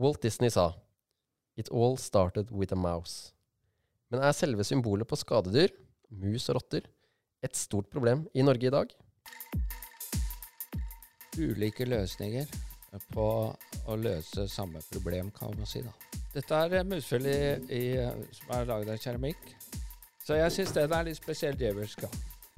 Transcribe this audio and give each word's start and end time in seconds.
Walt 0.00 0.22
Disney 0.22 0.48
sa 0.48 0.72
It 1.56 1.68
all 1.68 1.98
started 1.98 2.50
with 2.50 2.72
a 2.72 2.76
mouse. 2.76 3.34
Men 4.08 4.22
er 4.24 4.32
selve 4.32 4.64
symbolet 4.64 5.04
på 5.04 5.18
skadedyr, 5.20 5.74
mus 6.22 6.48
og 6.48 6.56
rotter, 6.56 6.86
et 7.44 7.56
stort 7.56 7.90
problem 7.92 8.22
i 8.32 8.40
Norge 8.40 8.64
i 8.64 8.72
dag? 8.72 8.94
Ulike 11.36 11.84
løsninger 11.84 12.48
på 13.12 13.26
å 13.52 13.98
løse 14.00 14.48
samme 14.48 14.80
problem, 14.88 15.28
kan 15.36 15.52
man 15.52 15.68
si. 15.68 15.84
da. 15.84 15.92
Dette 16.32 16.62
er 16.64 16.88
musfeller 16.88 17.60
som 18.32 18.56
er 18.56 18.72
laget 18.72 18.94
av 18.96 19.04
keramikk. 19.04 19.52
Så 20.24 20.40
jeg 20.40 20.56
syns 20.56 20.72
den 20.78 20.96
er 20.96 21.10
litt 21.10 21.20
spesielt 21.20 21.60
djevelsk. 21.60 22.08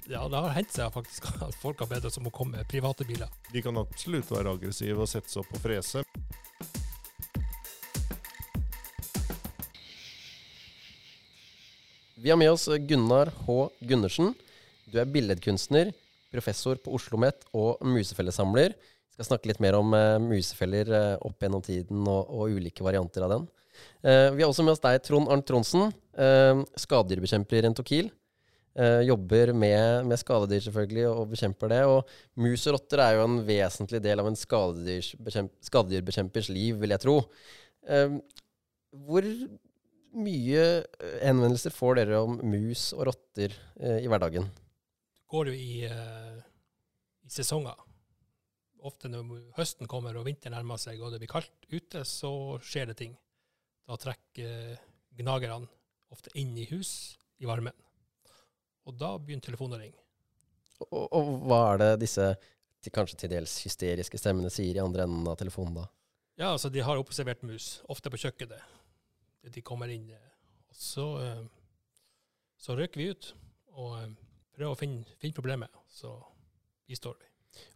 Ja, 0.06 0.28
det 0.30 0.38
har 0.46 0.54
hendt 0.54 0.78
seg 0.78 0.94
faktisk 0.94 1.26
at 1.42 1.58
folk 1.58 1.82
har 1.82 1.90
bedt 1.90 2.06
oss 2.06 2.22
om 2.22 2.30
å 2.30 2.34
komme 2.34 2.60
med 2.62 2.70
private 2.70 3.06
biler. 3.08 3.34
De 3.50 3.66
kan 3.66 3.82
absolutt 3.82 4.30
være 4.30 4.54
aggressive 4.54 5.02
og 5.02 5.10
sette 5.10 5.34
seg 5.34 5.42
opp 5.42 5.58
og 5.58 5.66
frese. 5.66 6.06
Vi 12.22 12.30
har 12.30 12.38
med 12.38 12.52
oss 12.52 12.68
Gunnar 12.86 13.32
H. 13.46 13.70
Gundersen. 13.80 14.34
Du 14.86 15.00
er 15.00 15.08
billedkunstner, 15.10 15.88
professor 16.30 16.76
på 16.78 16.92
Oslo 16.94 17.18
OsloMet 17.18 17.42
og 17.50 17.82
musefellesamler. 17.82 18.78
Vi 18.78 19.14
skal 19.16 19.26
snakke 19.26 19.48
litt 19.50 19.58
mer 19.64 19.74
om 19.74 19.90
uh, 19.90 20.22
musefeller 20.22 20.86
uh, 20.94 21.18
opp 21.26 21.42
gjennom 21.42 21.62
tiden 21.66 22.06
og, 22.06 22.30
og, 22.30 22.54
ulike 22.54 22.86
varianter 22.86 23.26
av 23.26 23.30
den. 23.34 23.42
Uh, 24.06 24.30
vi 24.36 24.42
har 24.44 24.50
også 24.52 24.62
med 24.62 24.74
oss 24.76 24.84
deg, 24.84 25.02
Trond 25.02 25.26
Arnt 25.34 25.46
Tronsen, 25.50 25.90
skadedyrbekjemper 26.84 27.56
i 27.58 27.62
Rentokil. 27.66 28.06
jobber 29.08 29.46
med, 29.52 30.06
med, 30.06 30.18
skadedyr 30.22 30.62
selvfølgelig 30.68 31.06
og, 31.08 31.30
bekjemper 31.34 31.66
det. 31.74 31.82
Og 31.90 32.00
mus 32.38 32.62
og 32.68 32.72
rotter 32.78 32.98
er 33.02 33.12
jo 33.18 33.26
en 33.26 33.42
vesentlig 33.50 33.98
del 34.06 34.22
av 34.22 34.26
en 34.30 34.38
skadedyrbekjempers 34.38 36.48
liv, 36.54 36.78
vil 36.78 36.94
jeg 36.94 37.02
tro. 37.02 37.16
hvor 39.10 39.22
mye 40.12 40.64
henvendelser 41.22 41.72
får 41.74 42.02
dere 42.02 42.20
om 42.24 42.36
mus 42.44 42.90
og 42.96 43.06
rotter 43.08 43.54
i 43.80 44.08
hverdagen? 44.10 44.44
Det 44.52 45.30
går 45.32 45.48
jo 45.48 45.54
i, 45.56 45.86
i 45.88 47.32
sesonger 47.32 47.78
ofte 48.86 49.10
når 49.10 49.52
høsten 49.56 49.88
kommer 49.90 50.16
og 50.18 50.26
vinteren 50.26 50.56
nærmer 50.56 50.80
seg 50.80 51.00
og 51.02 51.12
det 51.14 51.22
blir 51.22 51.30
kaldt 51.30 51.68
ute, 51.70 52.04
så 52.08 52.58
skjer 52.64 52.90
det 52.90 52.98
ting. 52.98 53.14
Da 53.88 53.98
trekker 54.00 54.76
gnagerne 55.18 55.68
ofte 56.12 56.32
inn 56.38 56.54
i 56.58 56.66
hus 56.70 57.16
i 57.42 57.48
varmen. 57.48 57.74
Og 58.86 58.96
da 58.98 59.14
begynner 59.18 59.46
telefonen 59.46 59.78
å 59.78 59.82
ringe. 59.82 59.98
Og, 60.88 61.04
og, 61.14 61.32
hva 61.46 61.60
er 61.72 61.82
det 61.82 61.90
disse 62.02 62.32
kanskje 62.92 63.20
til 63.20 63.34
dels 63.36 63.54
hysteriske 63.62 64.18
stemmene 64.18 64.50
sier 64.50 64.74
i 64.74 64.82
andre 64.82 65.06
enden 65.06 65.28
av 65.30 65.38
telefonen 65.38 65.82
da? 65.82 65.86
Ja, 66.40 66.48
altså 66.54 66.72
de 66.72 66.82
har 66.82 66.98
observert 66.98 67.44
mus, 67.46 67.76
ofte 67.92 68.10
på 68.10 68.18
kjøkkenet. 68.24 68.64
De 69.42 69.62
kommer 69.66 69.90
inn, 69.90 70.06
og 70.70 70.76
så, 70.76 71.06
eh, 71.22 71.42
så 72.56 72.76
røker 72.78 73.00
vi 73.00 73.10
ut 73.10 73.32
og 73.74 73.96
eh, 73.98 74.12
prøver 74.54 74.74
å 74.74 74.78
finne, 74.78 75.16
finne 75.20 75.36
problemet. 75.36 75.82
Så 75.90 76.12
bistår 76.88 77.16
vi. 77.18 77.28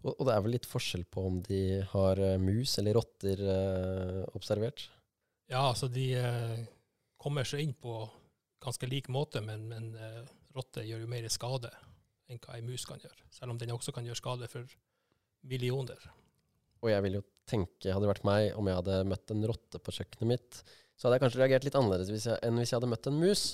Og, 0.07 0.13
og, 0.15 0.23
det 0.29 0.35
er 0.35 0.45
vel 0.45 0.55
litt 0.57 0.69
forskjell 0.69 1.05
på 1.13 1.27
om 1.29 1.41
de 1.45 1.83
har 1.91 2.23
mus 2.41 2.79
eller 2.81 2.97
rotter 2.97 3.43
eh, 3.43 4.23
observert? 4.39 4.87
Ja, 5.51 5.67
altså 5.69 5.91
de 5.93 6.07
eh, 6.17 6.63
kommer 7.21 7.47
seg 7.49 7.67
inn 7.67 7.75
på 7.77 7.99
ganske 8.63 8.89
lik 8.89 9.11
måte, 9.13 9.43
men, 9.45 9.69
men 9.69 9.93
rotter 10.57 10.87
gjør 10.87 11.05
jo 11.05 11.11
mer 11.13 11.27
skade 11.31 11.71
enn 12.27 12.41
hva 12.43 12.57
ei 12.57 12.65
mus 12.65 12.87
kan 12.89 12.99
gjøre. 12.99 13.29
Selv 13.31 13.53
om 13.53 13.61
den 13.61 13.75
også 13.75 13.93
kan 13.95 14.07
gjøre 14.07 14.19
skade 14.19 14.49
for 14.51 14.73
millioner. 15.47 16.01
Og 16.83 16.91
jeg 16.91 17.05
vil 17.05 17.19
jo 17.21 17.23
tenke, 17.49 17.93
hadde 17.93 18.05
det 18.05 18.13
vært 18.15 18.27
meg, 18.27 18.49
om 18.59 18.69
jeg 18.69 18.81
hadde 18.81 18.99
møtt 19.11 19.33
en 19.33 19.47
rotte 19.51 19.81
på 19.83 19.95
kjøkkenet 19.99 20.31
mitt, 20.33 20.61
så 20.97 21.07
hadde 21.07 21.19
jeg 21.19 21.25
kanskje 21.27 21.41
reagert 21.43 21.67
litt 21.67 21.79
annerledes 21.79 22.11
hvis 22.13 22.27
jeg, 22.31 22.41
enn 22.47 22.59
hvis 22.61 22.73
jeg 22.73 22.79
hadde 22.81 22.91
møtt 22.91 23.09
en 23.11 23.21
mus. 23.21 23.45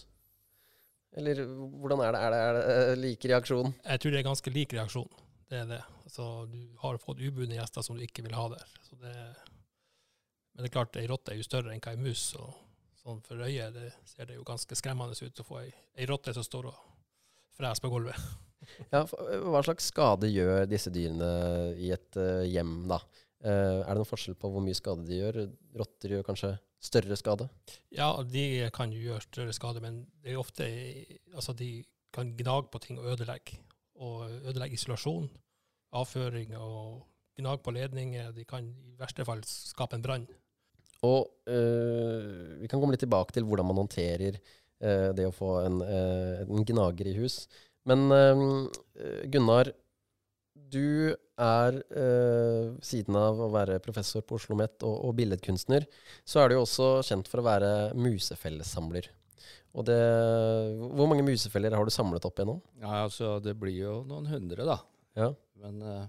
Eller 1.18 1.42
hvordan 1.44 2.00
er 2.06 2.14
det? 2.14 2.20
Er 2.24 2.32
det, 2.32 2.42
er 2.62 2.90
det 2.92 3.00
like 3.02 3.28
reaksjon? 3.28 3.74
Jeg 3.84 4.02
tror 4.02 4.14
det 4.14 4.20
er 4.20 4.28
ganske 4.28 4.52
lik 4.54 4.74
reaksjon. 4.76 5.10
Det 5.52 5.58
er 5.60 5.66
det. 5.68 5.80
Altså, 6.06 6.28
du 6.48 6.60
har 6.80 7.00
fått 7.02 7.20
ubudne 7.20 7.58
gjester 7.58 7.84
som 7.84 7.98
du 7.98 8.04
ikke 8.06 8.24
vil 8.24 8.36
ha 8.36 8.46
der. 8.54 8.70
Det, 9.02 9.16
men 10.52 10.64
det 10.64 10.70
er 10.70 10.76
klart, 10.78 10.96
ei 11.00 11.08
rotte 11.10 11.34
er 11.34 11.40
jo 11.40 11.44
større 11.44 11.74
enn 11.74 11.82
hva 11.84 11.92
ei 11.92 12.00
mus. 12.00 12.22
og 12.40 12.54
sånn 13.02 13.20
For 13.26 13.44
øyet 13.44 13.76
det 13.76 13.90
ser 14.08 14.30
det 14.30 14.38
jo 14.38 14.46
ganske 14.48 14.78
skremmende 14.78 15.18
ut 15.18 15.42
å 15.42 15.46
få 15.46 15.60
ei, 15.64 15.68
ei 15.98 16.08
rotte 16.08 16.32
som 16.36 16.46
står 16.46 16.70
og 16.72 16.80
freser 17.58 17.84
på 17.84 17.92
gulvet. 17.92 18.16
Ja, 18.92 19.00
Hva 19.02 19.58
slags 19.66 19.88
skade 19.90 20.28
gjør 20.30 20.68
disse 20.70 20.86
dyrene 20.94 21.72
i 21.82 21.88
et 21.90 22.14
uh, 22.14 22.44
hjem, 22.46 22.84
da? 22.86 23.00
Uh, 23.42 23.82
er 23.82 23.88
det 23.90 23.98
noen 23.98 24.06
forskjell 24.06 24.36
på 24.38 24.50
hvor 24.54 24.62
mye 24.62 24.78
skade 24.78 25.06
de 25.08 25.18
gjør? 25.18 25.40
Rotter 25.80 26.14
gjør 26.14 26.26
kanskje 26.28 26.52
større 26.82 27.16
skade? 27.18 27.48
Ja, 27.94 28.12
de 28.22 28.68
kan 28.74 28.92
jo 28.94 29.00
gjøre 29.02 29.24
større 29.24 29.54
skade, 29.56 29.82
men 29.82 30.04
det 30.22 30.34
er 30.34 30.42
ofte 30.42 30.68
Altså, 31.32 31.54
de 31.56 31.84
kan 32.12 32.34
gnage 32.38 32.68
på 32.70 32.80
ting 32.82 33.00
og 33.00 33.14
ødelegge. 33.14 33.58
Og 34.02 34.28
ødelegge 34.30 34.78
isolasjon 34.78 35.30
avføring 35.96 36.54
og 36.56 37.02
gnage 37.38 37.62
på 37.64 37.74
ledninger. 37.74 38.32
De 38.36 38.44
kan 38.48 38.68
i 38.68 38.96
verste 39.00 39.24
fall 39.28 39.42
skape 39.46 39.96
en 39.96 40.04
brann. 40.04 40.26
Og 41.02 41.26
øh, 41.50 42.60
Vi 42.60 42.68
kan 42.70 42.78
komme 42.78 42.94
litt 42.94 43.02
tilbake 43.02 43.34
til 43.34 43.44
hvordan 43.44 43.66
man 43.66 43.80
håndterer 43.82 44.38
øh, 44.38 45.10
det 45.16 45.26
å 45.26 45.34
få 45.34 45.56
en, 45.66 45.80
øh, 45.82 46.42
en, 46.46 46.66
gnager 46.68 47.10
i 47.10 47.16
hus. 47.18 47.46
Men 47.84 48.06
Gunnar, 49.32 49.72
du 50.54 51.12
er, 51.40 51.78
siden 52.84 53.16
av 53.18 53.40
å 53.40 53.48
være 53.52 53.80
professor 53.82 54.22
på 54.24 54.36
Oslo 54.36 54.52
OsloMet 54.52 54.84
og, 54.86 54.94
og 55.08 55.16
billedkunstner, 55.18 55.86
så 56.28 56.42
er 56.42 56.52
du 56.52 56.58
også 56.58 57.00
kjent 57.08 57.28
for 57.30 57.40
å 57.40 57.46
være 57.46 57.72
musefellessamler. 57.98 59.08
Og 59.72 59.86
det, 59.88 60.00
hvor 60.92 61.08
mange 61.08 61.24
musefeller 61.24 61.72
har 61.76 61.88
du 61.88 61.92
samlet 61.92 62.24
opp 62.28 62.36
igjennom? 62.36 62.60
Ja, 62.82 63.04
altså 63.06 63.38
Det 63.40 63.54
blir 63.58 63.78
jo 63.78 63.94
noen 64.08 64.28
hundre, 64.28 64.66
da. 64.68 64.78
Ja. 65.16 65.30
Men 65.62 65.80
uh, 65.80 66.04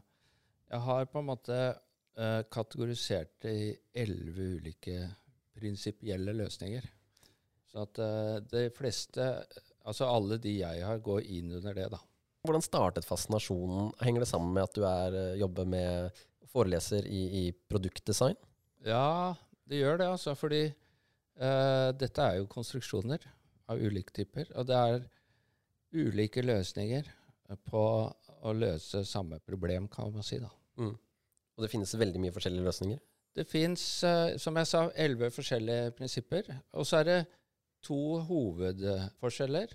jeg 0.72 0.84
har 0.88 1.08
på 1.12 1.22
en 1.22 1.30
måte 1.30 1.60
uh, 1.72 2.42
kategorisert 2.52 3.38
det 3.46 3.54
i 3.56 3.70
elleve 4.04 4.50
ulike 4.58 4.98
prinsipielle 5.56 6.36
løsninger. 6.36 6.90
Så 7.72 7.86
at 7.88 8.00
de 8.52 8.68
fleste, 8.76 9.24
altså 9.88 10.06
alle 10.06 10.38
de 10.42 10.60
jeg 10.60 10.82
har, 10.86 11.00
går 11.02 11.24
inn 11.34 11.56
under 11.58 11.74
det, 11.78 11.88
da. 11.94 12.00
Hvordan 12.44 12.66
startet 12.66 13.08
fascinasjonen? 13.08 13.94
Henger 14.04 14.26
det 14.26 14.30
sammen 14.30 14.52
med 14.56 14.68
at 14.68 14.76
du 14.76 14.84
er, 14.88 15.18
jobber 15.40 15.68
med 15.70 16.24
foreleser 16.52 17.08
i, 17.08 17.22
i, 17.40 17.44
produktdesign? 17.72 18.36
Ja, 18.86 19.34
det 19.70 19.80
gjør 19.80 20.02
det, 20.02 20.10
altså. 20.18 20.36
Fordi 20.38 20.66
dette 21.98 22.26
er 22.28 22.36
jo 22.38 22.50
konstruksjoner 22.52 23.24
av 23.72 23.80
ulike 23.82 24.14
typer. 24.14 24.52
Og 24.60 24.68
det 24.70 24.76
er 24.76 25.08
ulike 25.94 26.44
løsninger 26.44 27.08
på 27.70 27.86
å 28.44 28.54
løse 28.58 29.04
samme 29.08 29.40
problem, 29.46 29.88
kan 29.92 30.12
man 30.14 30.26
si. 30.26 30.40
da. 30.42 30.50
Mm. 30.80 30.94
Og 31.54 31.66
det 31.66 31.72
finnes 31.72 31.96
veldig 32.00 32.22
mye 32.22 32.34
forskjellige 32.36 32.68
løsninger? 32.68 33.02
Det 33.34 33.46
fins, 33.50 33.84
uh, 34.06 34.36
som 34.42 34.58
jeg 34.60 34.70
sa, 34.70 34.84
elleve 35.00 35.32
forskjellige 35.34 35.94
prinsipper. 35.98 36.50
Og 36.78 36.88
så 36.88 37.02
er 37.02 37.10
det 37.10 37.20
to 37.84 38.20
hovedforskjeller. 38.28 39.74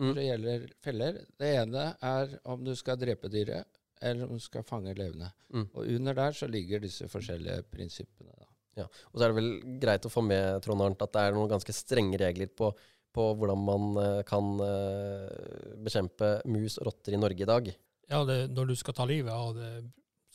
Når 0.00 0.18
det 0.18 0.26
gjelder 0.26 0.66
feller. 0.84 1.20
Det 1.40 1.52
ene 1.62 1.86
er 2.04 2.36
om 2.52 2.64
du 2.64 2.74
skal 2.76 2.98
drepe 3.00 3.30
dyret, 3.32 3.78
eller 4.02 4.26
om 4.26 4.36
du 4.36 4.44
skal 4.44 4.66
fange 4.66 4.92
levende. 4.96 5.30
Mm. 5.54 5.68
Og 5.72 5.94
under 5.96 6.18
der 6.18 6.36
så 6.36 6.48
ligger 6.50 6.82
disse 6.84 7.08
forskjellige 7.08 7.64
prinsippene. 7.72 8.34
da. 8.36 8.50
Ja, 8.76 8.84
Og 8.84 9.16
så 9.16 9.24
er 9.24 9.32
det 9.32 9.38
vel 9.38 9.78
greit 9.80 10.04
å 10.04 10.12
få 10.12 10.22
med 10.24 10.60
Trond 10.64 10.84
Arnt, 10.84 11.02
at 11.02 11.14
det 11.14 11.22
er 11.24 11.36
noen 11.36 11.48
ganske 11.48 11.72
strenge 11.72 12.20
regler 12.20 12.50
på, 12.52 12.68
på 13.16 13.26
hvordan 13.40 13.62
man 13.64 13.86
uh, 13.96 14.22
kan 14.28 14.52
uh, 14.60 15.76
bekjempe 15.84 16.36
mus 16.52 16.76
og 16.82 16.90
rotter 16.90 17.16
i 17.16 17.20
Norge 17.20 17.46
i 17.46 17.48
dag. 17.48 17.72
Ja, 18.12 18.20
det, 18.28 18.38
når 18.52 18.70
du 18.70 18.76
skal 18.76 18.94
ta 18.94 19.08
livet 19.08 19.32
av 19.32 19.56
det, 19.56 19.72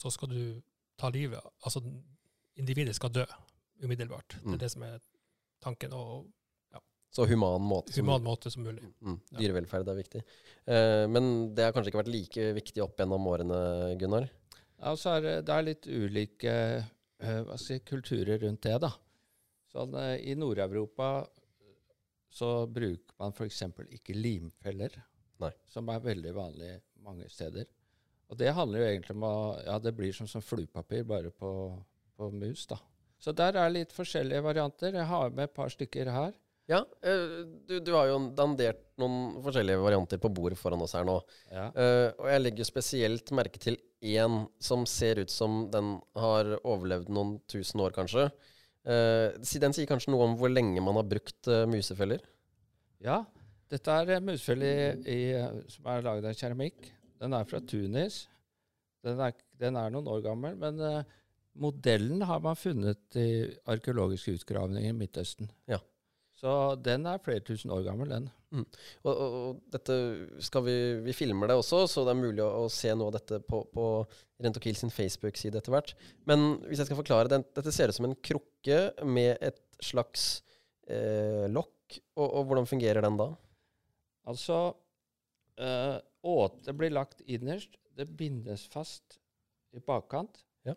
så 0.02 0.10
skal 0.12 0.34
du 0.34 0.42
ta 1.00 1.12
livet 1.14 1.40
Altså, 1.64 1.84
individet 2.58 2.98
skal 2.98 3.14
dø 3.14 3.26
umiddelbart. 3.82 4.40
Det 4.40 4.42
er 4.42 4.58
mm. 4.58 4.62
det 4.62 4.72
som 4.74 4.86
er 4.90 5.00
tanken. 5.64 5.94
og. 5.94 6.30
Så 7.12 7.26
human 7.28 7.64
måte 7.68 7.92
som, 7.92 8.06
human 8.06 8.24
måte 8.24 8.52
som 8.54 8.64
mulig. 8.64 8.88
Mm. 9.04 9.18
Dyrevelferd 9.36 9.90
er 9.92 9.98
viktig. 10.00 10.22
Eh, 10.64 11.04
men 11.12 11.26
det 11.56 11.66
har 11.68 11.76
kanskje 11.76 11.92
ikke 11.92 12.04
vært 12.06 12.14
like 12.14 12.46
viktig 12.56 12.84
opp 12.86 13.02
gjennom 13.02 13.28
årene, 13.28 13.58
Gunnar? 14.00 14.30
Ja, 14.82 14.96
så 14.96 15.18
er 15.18 15.28
det 15.46 15.54
er 15.54 15.68
litt 15.68 15.86
ulike 15.92 16.54
uh, 17.22 17.52
si, 17.60 17.82
kulturer 17.86 18.40
rundt 18.42 18.64
det, 18.66 18.78
da. 18.82 18.90
Sånn, 19.70 19.94
uh, 19.94 20.16
I 20.18 20.34
Nord-Europa 20.40 21.12
så 22.32 22.66
bruker 22.72 23.20
man 23.20 23.36
f.eks. 23.36 23.62
ikke 23.92 24.16
limfeller, 24.16 24.96
Nei. 25.44 25.52
som 25.70 25.90
er 25.92 26.04
veldig 26.06 26.34
vanlig 26.34 26.72
mange 27.04 27.28
steder. 27.30 27.68
Og 28.32 28.40
det 28.40 28.54
handler 28.56 28.80
jo 28.80 28.88
egentlig 28.88 29.18
om 29.18 29.28
å 29.28 29.36
Ja, 29.66 29.78
det 29.84 29.92
blir 29.98 30.16
som, 30.16 30.30
som 30.32 30.44
fluepapir, 30.44 31.04
bare 31.08 31.34
på, 31.36 31.52
på, 32.16 32.32
mus, 32.32 32.64
da. 32.72 32.80
Så 33.22 33.36
der 33.38 33.60
er 33.60 33.74
litt 33.74 33.92
forskjellige 33.94 34.42
varianter. 34.48 34.96
Jeg 34.96 35.10
har 35.12 35.36
med 35.36 35.50
et 35.50 35.54
par 35.54 35.70
stykker 35.70 36.10
her. 36.10 36.32
Ja, 36.70 36.84
uh, 36.86 37.42
du, 37.68 37.80
du, 37.82 37.92
har 37.96 38.12
jo 38.12 38.20
dandert 38.38 38.84
noen 39.02 39.42
forskjellige 39.44 39.82
varianter 39.82 40.22
på 40.22 40.30
bordet 40.32 40.60
foran 40.60 40.84
oss 40.86 40.94
her 40.96 41.08
nå. 41.08 41.18
Ja. 41.50 41.66
Uh, 41.74 42.08
og 42.22 42.30
jeg 42.32 42.44
legger 42.46 42.70
spesielt 42.70 43.34
merke 43.36 43.62
til 43.62 43.80
én 44.02 44.46
som 44.62 44.86
ser 44.90 45.22
ut 45.22 45.34
som 45.34 45.66
den 45.74 45.96
har 46.18 46.54
overlevd 46.62 47.12
noen 47.14 47.36
tusen 47.52 47.84
år, 47.84 47.94
kanskje. 47.98 48.30
Uh, 48.88 49.34
den 49.38 49.76
sier 49.78 49.90
kanskje 49.90 50.14
noe 50.14 50.30
om 50.30 50.38
hvor 50.40 50.54
lenge 50.54 50.82
man 50.82 50.98
har 50.98 51.10
brukt 51.10 51.50
uh, 51.50 51.66
musefeller? 51.70 52.24
Ja, 53.02 53.24
dette 53.72 53.94
er 53.96 54.18
en 54.18 54.28
musefelle 54.28 54.68
i, 54.68 54.90
i, 55.08 55.20
eh, 55.38 55.62
som 55.72 55.88
er 55.88 56.04
laget 56.04 56.28
av 56.28 56.36
keramikk. 56.36 56.90
Den 57.22 57.36
er 57.38 57.48
fra 57.48 57.62
Tunis. 57.64 58.26
Den 59.06 59.22
er, 59.24 59.36
den 59.62 59.78
er 59.80 59.94
noen 59.94 60.10
år 60.12 60.26
gammel, 60.26 60.58
men 60.60 60.82
eh, 60.84 61.14
modellen 61.62 62.26
har 62.28 62.42
man 62.44 62.60
funnet 62.60 63.18
i 63.20 63.30
arkeologiske 63.72 64.36
utgravninger 64.42 64.92
i 64.92 64.98
Midtøsten. 64.98 65.50
Ja. 65.72 65.80
Så 66.42 66.52
den 66.82 67.04
er 67.06 67.22
flere 67.22 67.44
tusen 67.46 67.70
år 67.74 67.84
gammel, 67.86 68.10
den. 68.10 68.30
Og, 68.52 69.12
og, 69.12 69.34
og 69.38 69.60
dette 69.72 69.96
skal 70.44 70.64
vi, 70.66 70.74
vi 71.06 71.14
filmer 71.14 71.52
det 71.52 71.58
også, 71.62 71.84
så 71.88 72.02
det 72.08 72.16
er 72.16 72.20
mulig 72.20 72.42
å, 72.44 72.64
å 72.64 72.72
se 72.74 72.92
noe 72.98 73.12
av 73.12 73.20
dette 73.20 73.38
på, 73.46 73.60
på 73.72 73.86
Rentokil 74.42 74.74
sin 74.80 74.90
Facebook-side 74.92 75.60
etter 75.62 75.76
hvert. 75.76 75.94
Men 76.28 76.56
hvis 76.66 76.82
jeg 76.82 76.90
skal 76.90 76.98
forklare, 76.98 77.30
den, 77.32 77.46
dette 77.56 77.74
ser 77.76 77.94
ut 77.94 77.98
som 78.00 78.10
en 78.10 78.18
krukke 78.26 78.80
med 79.06 79.36
et 79.38 79.62
slags 79.86 80.42
eh, 80.90 81.46
lokk. 81.54 82.00
Og, 82.18 82.26
og 82.26 82.50
hvordan 82.50 82.70
fungerer 82.70 83.06
den 83.06 83.20
da? 83.22 83.30
Altså 84.32 84.58
eh, 85.62 85.98
Åte 86.22 86.74
blir 86.78 86.94
lagt 86.94 87.22
innerst. 87.30 87.78
Det 87.98 88.08
bindes 88.18 88.66
fast 88.72 89.20
i 89.78 89.82
bakkant 89.86 90.42
Ja. 90.68 90.74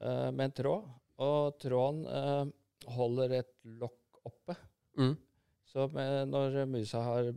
eh, 0.00 0.30
med 0.30 0.46
en 0.48 0.56
tråd. 0.62 0.86
Og 1.24 1.58
tråden 1.62 2.04
eh, 2.10 2.44
holder 2.94 3.40
et 3.42 3.52
lokk 3.82 4.22
oppe. 4.30 4.56
Mm. 4.98 5.14
Så 5.70 5.88
med, 5.92 6.28
når 6.30 6.64
musa 6.70 7.02
har 7.02 7.32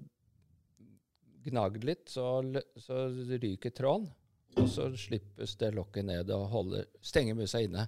gnagd 1.47 1.85
litt, 1.87 2.07
så, 2.11 2.41
så 2.81 3.05
ryker 3.37 3.73
tråden. 3.75 4.09
Og 4.57 4.69
så 4.71 4.87
slippes 4.97 5.53
det 5.61 5.71
lokket 5.77 6.07
ned 6.07 6.31
og 6.33 6.47
holder, 6.49 6.87
stenger 7.05 7.37
musa 7.37 7.61
inne. 7.61 7.85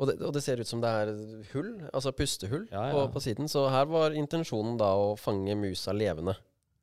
Og 0.00 0.08
det, 0.08 0.16
og 0.24 0.32
det 0.32 0.40
ser 0.44 0.62
ut 0.62 0.68
som 0.68 0.80
det 0.80 0.90
er 1.02 1.10
hull, 1.52 1.72
altså 1.90 2.12
pustehull, 2.16 2.64
Ja, 2.70 2.86
ja. 2.88 2.92
På, 2.94 3.04
på 3.12 3.20
siden. 3.20 3.50
Så 3.52 3.66
her 3.68 3.88
var 3.90 4.16
intensjonen 4.16 4.78
da 4.80 4.94
å 4.96 5.12
fange 5.20 5.56
musa 5.60 5.92
levende. 5.92 6.38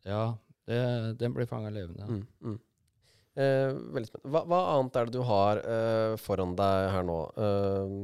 Ja, 0.06 0.38
det, 0.70 0.82
den 1.18 1.34
blir 1.34 1.50
fanga 1.50 1.72
levende. 1.74 2.06
Mm, 2.06 2.26
mm. 2.46 2.58
Eh, 3.38 3.72
veldig 3.96 4.10
spennende. 4.10 4.34
Hva, 4.34 4.44
hva 4.50 4.62
annet 4.76 5.00
er 5.00 5.10
det 5.10 5.18
du 5.18 5.26
har 5.26 5.62
eh, 5.62 6.14
foran 6.22 6.54
deg 6.58 6.92
her 6.94 7.08
nå? 7.08 7.18
Eh, 7.42 7.98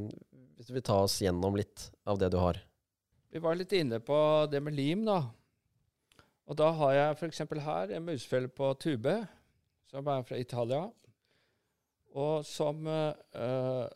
hvis 0.57 0.69
du 0.69 0.75
vil 0.79 0.85
ta 0.85 0.99
oss 1.05 1.19
gjennom 1.21 1.57
litt 1.59 1.89
av 2.09 2.19
det 2.21 2.31
du 2.33 2.39
har. 2.41 2.59
Vi 3.33 3.39
var 3.41 3.55
litt 3.57 3.71
inne 3.73 3.97
på 3.97 4.15
det 4.51 4.59
med 4.61 4.75
lim, 4.77 5.07
da. 5.07 5.23
Og 6.45 6.57
da 6.59 6.67
har 6.77 6.91
jeg 6.93 7.15
f.eks. 7.15 7.39
her 7.65 7.93
en 7.97 8.05
musefelle 8.05 8.51
på 8.53 8.67
tube, 8.77 9.15
som 9.89 10.05
er 10.13 10.27
fra 10.27 10.37
Italia. 10.37 10.83
Og 12.13 12.45
som 12.45 12.85
eh, 12.85 13.23
eh, 13.41 13.87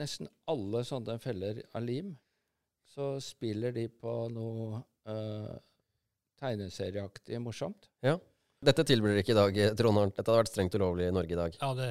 nesten 0.00 0.30
alle 0.48 0.82
sånne 0.88 1.18
feller 1.20 1.60
av 1.76 1.84
lim, 1.84 2.14
så 2.88 3.10
spiller 3.20 3.76
de 3.76 3.84
på 3.92 4.12
noe 4.32 4.80
uh, 5.04 5.52
tegneserieaktig 6.40 7.36
morsomt. 7.44 7.90
Dette 8.64 8.86
tilbyr 8.88 9.12
dere 9.12 9.22
ikke 9.26 9.34
i 9.34 9.38
dag, 9.38 9.60
Trond 9.76 10.00
Arnt. 10.00 10.16
Dette 10.16 10.32
hadde 10.32 10.46
vært 10.46 10.54
strengt 10.54 10.80
ulovlig 10.80 11.10
i 11.10 11.14
Norge 11.14 11.36
i 11.36 11.38
dag. 11.38 11.60
Ja, 11.60 11.74
det, 11.76 11.90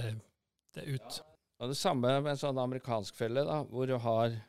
det 0.73 0.81
er 0.81 0.97
ut. 0.97 1.21
Og 1.61 1.71
det 1.71 1.77
samme 1.77 2.17
med 2.17 2.33
en 2.33 2.41
sånn 2.41 2.59
amerikansk 2.65 3.21
felle, 3.21 3.45
da, 3.45 3.61
hvor 3.69 3.85
du 3.85 3.95
har 4.01 4.39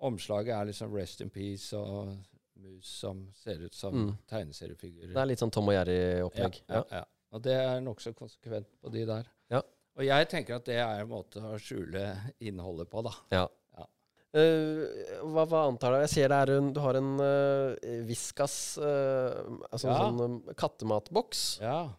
Omslaget 0.00 0.54
er 0.56 0.64
liksom 0.70 0.92
Rest 0.96 1.20
in 1.20 1.30
Peace 1.30 1.76
og 1.76 2.14
mus 2.60 2.88
som 3.00 3.26
ser 3.36 3.60
ut 3.64 3.74
som 3.76 3.94
Mm. 3.94 4.16
tegneseriefigurer. 4.28 5.12
Det 5.14 5.20
er 5.22 5.26
litt 5.28 5.38
sånn 5.40 5.52
Tom 5.52 5.68
og 5.68 5.74
Jerry-opplegg. 5.74 6.60
Ja, 6.68 6.74
ja, 6.76 6.84
ja. 7.00 7.04
Og 7.32 7.42
det 7.42 7.52
er 7.54 7.80
nokså 7.84 8.12
konsekvent 8.16 8.66
på 8.82 8.90
de 8.92 9.04
der. 9.06 9.28
Ja. 9.50 9.60
Og 9.96 10.04
jeg 10.06 10.28
tenker 10.28 10.56
at 10.56 10.64
det 10.64 10.76
er 10.80 11.00
en 11.02 11.08
måte 11.08 11.40
å 11.44 11.56
skjule 11.60 12.02
innholdet 12.40 12.88
på, 12.90 13.02
da. 13.04 13.12
Ja. 13.30 13.44
Ja. 13.78 13.86
Eh, 14.34 15.20
hva, 15.26 15.44
hva 15.46 15.62
antar 15.68 15.92
du? 15.94 15.98
Jeg 16.04 16.12
ser 16.14 16.28
det 16.32 16.38
er 16.48 16.52
en, 16.58 16.72
du 16.72 16.80
har 16.80 16.94
en 16.96 17.12
uh, 17.20 17.74
Viskas 18.06 18.78
uh, 18.78 19.40
Altså 19.72 19.88
Ja. 19.88 19.96
en 20.08 20.18
sånn 20.18 20.20
um, 20.24 20.54
kattematboks. 20.54 21.60
Ja, 21.60 21.90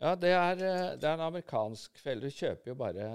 ja 0.00 0.14
det, 0.14 0.30
er, 0.34 0.54
det 0.96 1.04
er 1.04 1.14
en 1.14 1.26
amerikansk 1.28 1.98
felle. 1.98 2.20
Du 2.28 2.30
kjøper 2.30 2.72
jo 2.72 2.74
bare, 2.78 3.08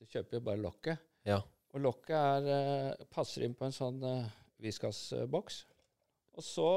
du 0.00 0.06
kjøper 0.06 0.38
jo 0.38 0.40
bare 0.40 0.62
lokket. 0.62 0.98
Ja. 1.24 1.40
Og 1.72 1.80
lokket 1.80 2.16
er, 2.16 2.48
eh, 2.52 3.04
passer 3.12 3.46
inn 3.46 3.54
på 3.56 3.64
en 3.64 3.74
sånn 3.74 4.02
uh, 4.04 4.26
Viskas-boks. 4.62 5.62
Og 6.36 6.44
så, 6.44 6.68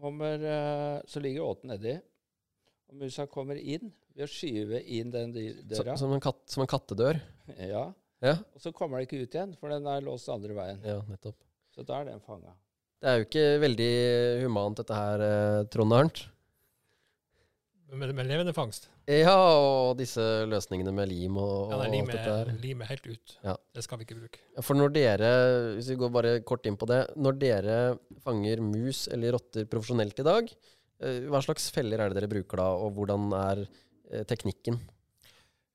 kommer, 0.00 0.42
eh, 0.42 0.96
så 1.06 1.22
ligger 1.22 1.46
åten 1.46 1.70
nedi. 1.70 1.94
Og 2.90 2.98
musa 3.04 3.26
kommer 3.30 3.58
inn 3.58 3.92
ved 4.16 4.26
å 4.26 4.30
skyve 4.30 4.80
inn 4.90 5.12
den 5.14 5.34
døra. 5.34 5.94
som, 5.98 6.12
en 6.14 6.22
katt, 6.22 6.42
som 6.50 6.64
en 6.64 6.70
kattedør. 6.70 7.20
Ja. 7.70 7.90
Ja. 8.20 8.34
Og 8.52 8.60
så 8.60 8.70
kommer 8.76 9.00
den 9.00 9.06
ikke 9.06 9.22
ut 9.24 9.32
igjen, 9.32 9.54
for 9.56 9.72
den 9.72 9.86
er 9.88 10.02
låst 10.04 10.28
andre 10.28 10.52
veien. 10.52 10.82
ja, 10.84 10.98
nettopp. 11.08 11.38
Så 11.72 11.86
da 11.88 12.02
er 12.02 12.10
den 12.10 12.20
fanga. 12.20 12.52
Det 13.00 13.08
er 13.08 13.16
jo 13.16 13.24
ikke 13.24 13.44
veldig 13.62 13.92
humant 14.42 14.82
dette 14.82 14.98
her, 14.98 15.22
Trond 15.72 15.96
Arnt. 15.96 16.20
Med, 17.90 18.12
med 18.14 18.26
levende 18.28 18.52
fangst. 18.54 18.84
Ja, 19.10 19.32
og 19.34 19.96
disse 19.98 20.22
løsningene 20.46 20.92
med 20.94 21.08
lim 21.10 21.34
og, 21.42 21.72
Ja, 21.72 21.78
lim 21.90 21.90
nei, 21.90 22.00
alt 22.04 22.12
dette 22.12 22.34
her. 22.36 22.50
er 22.52 22.60
limet 22.62 22.86
helt 22.86 23.06
ut. 23.10 23.32
Ja. 23.42 23.56
Det 23.74 23.82
skal 23.82 23.98
vi 23.98 24.06
ikke 24.06 24.18
bruke. 24.20 24.42
For 24.62 24.78
når 24.78 24.92
dere, 24.94 25.30
hvis 25.74 25.88
vi 25.90 25.96
går 25.98 26.12
bare 26.14 26.34
kort 26.46 26.68
inn 26.70 26.76
på 26.78 26.86
det, 26.86 27.00
når 27.18 27.40
dere 27.40 27.78
fanger 28.22 28.62
mus 28.62 29.08
eller 29.10 29.34
rotter 29.34 29.66
profesjonelt 29.66 30.22
i 30.22 30.26
dag, 30.28 30.52
eh, 31.02 31.18
hva 31.32 31.42
slags 31.42 31.66
feller 31.74 31.98
er 32.04 32.12
det 32.14 32.20
dere 32.20 32.30
bruker 32.30 32.62
da, 32.62 32.68
og 32.78 32.94
hvordan 32.94 33.26
er 33.40 33.64
eh, 33.66 34.22
teknikken? 34.30 34.78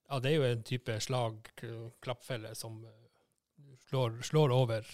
Ja, 0.08 0.20
det 0.24 0.32
er 0.32 0.38
jo 0.40 0.48
en 0.54 0.64
type 0.64 0.96
slag-klappfelle 1.04 2.56
som 2.56 2.80
eh, 2.86 3.76
slår, 3.90 4.22
slår 4.24 4.56
over, 4.56 4.88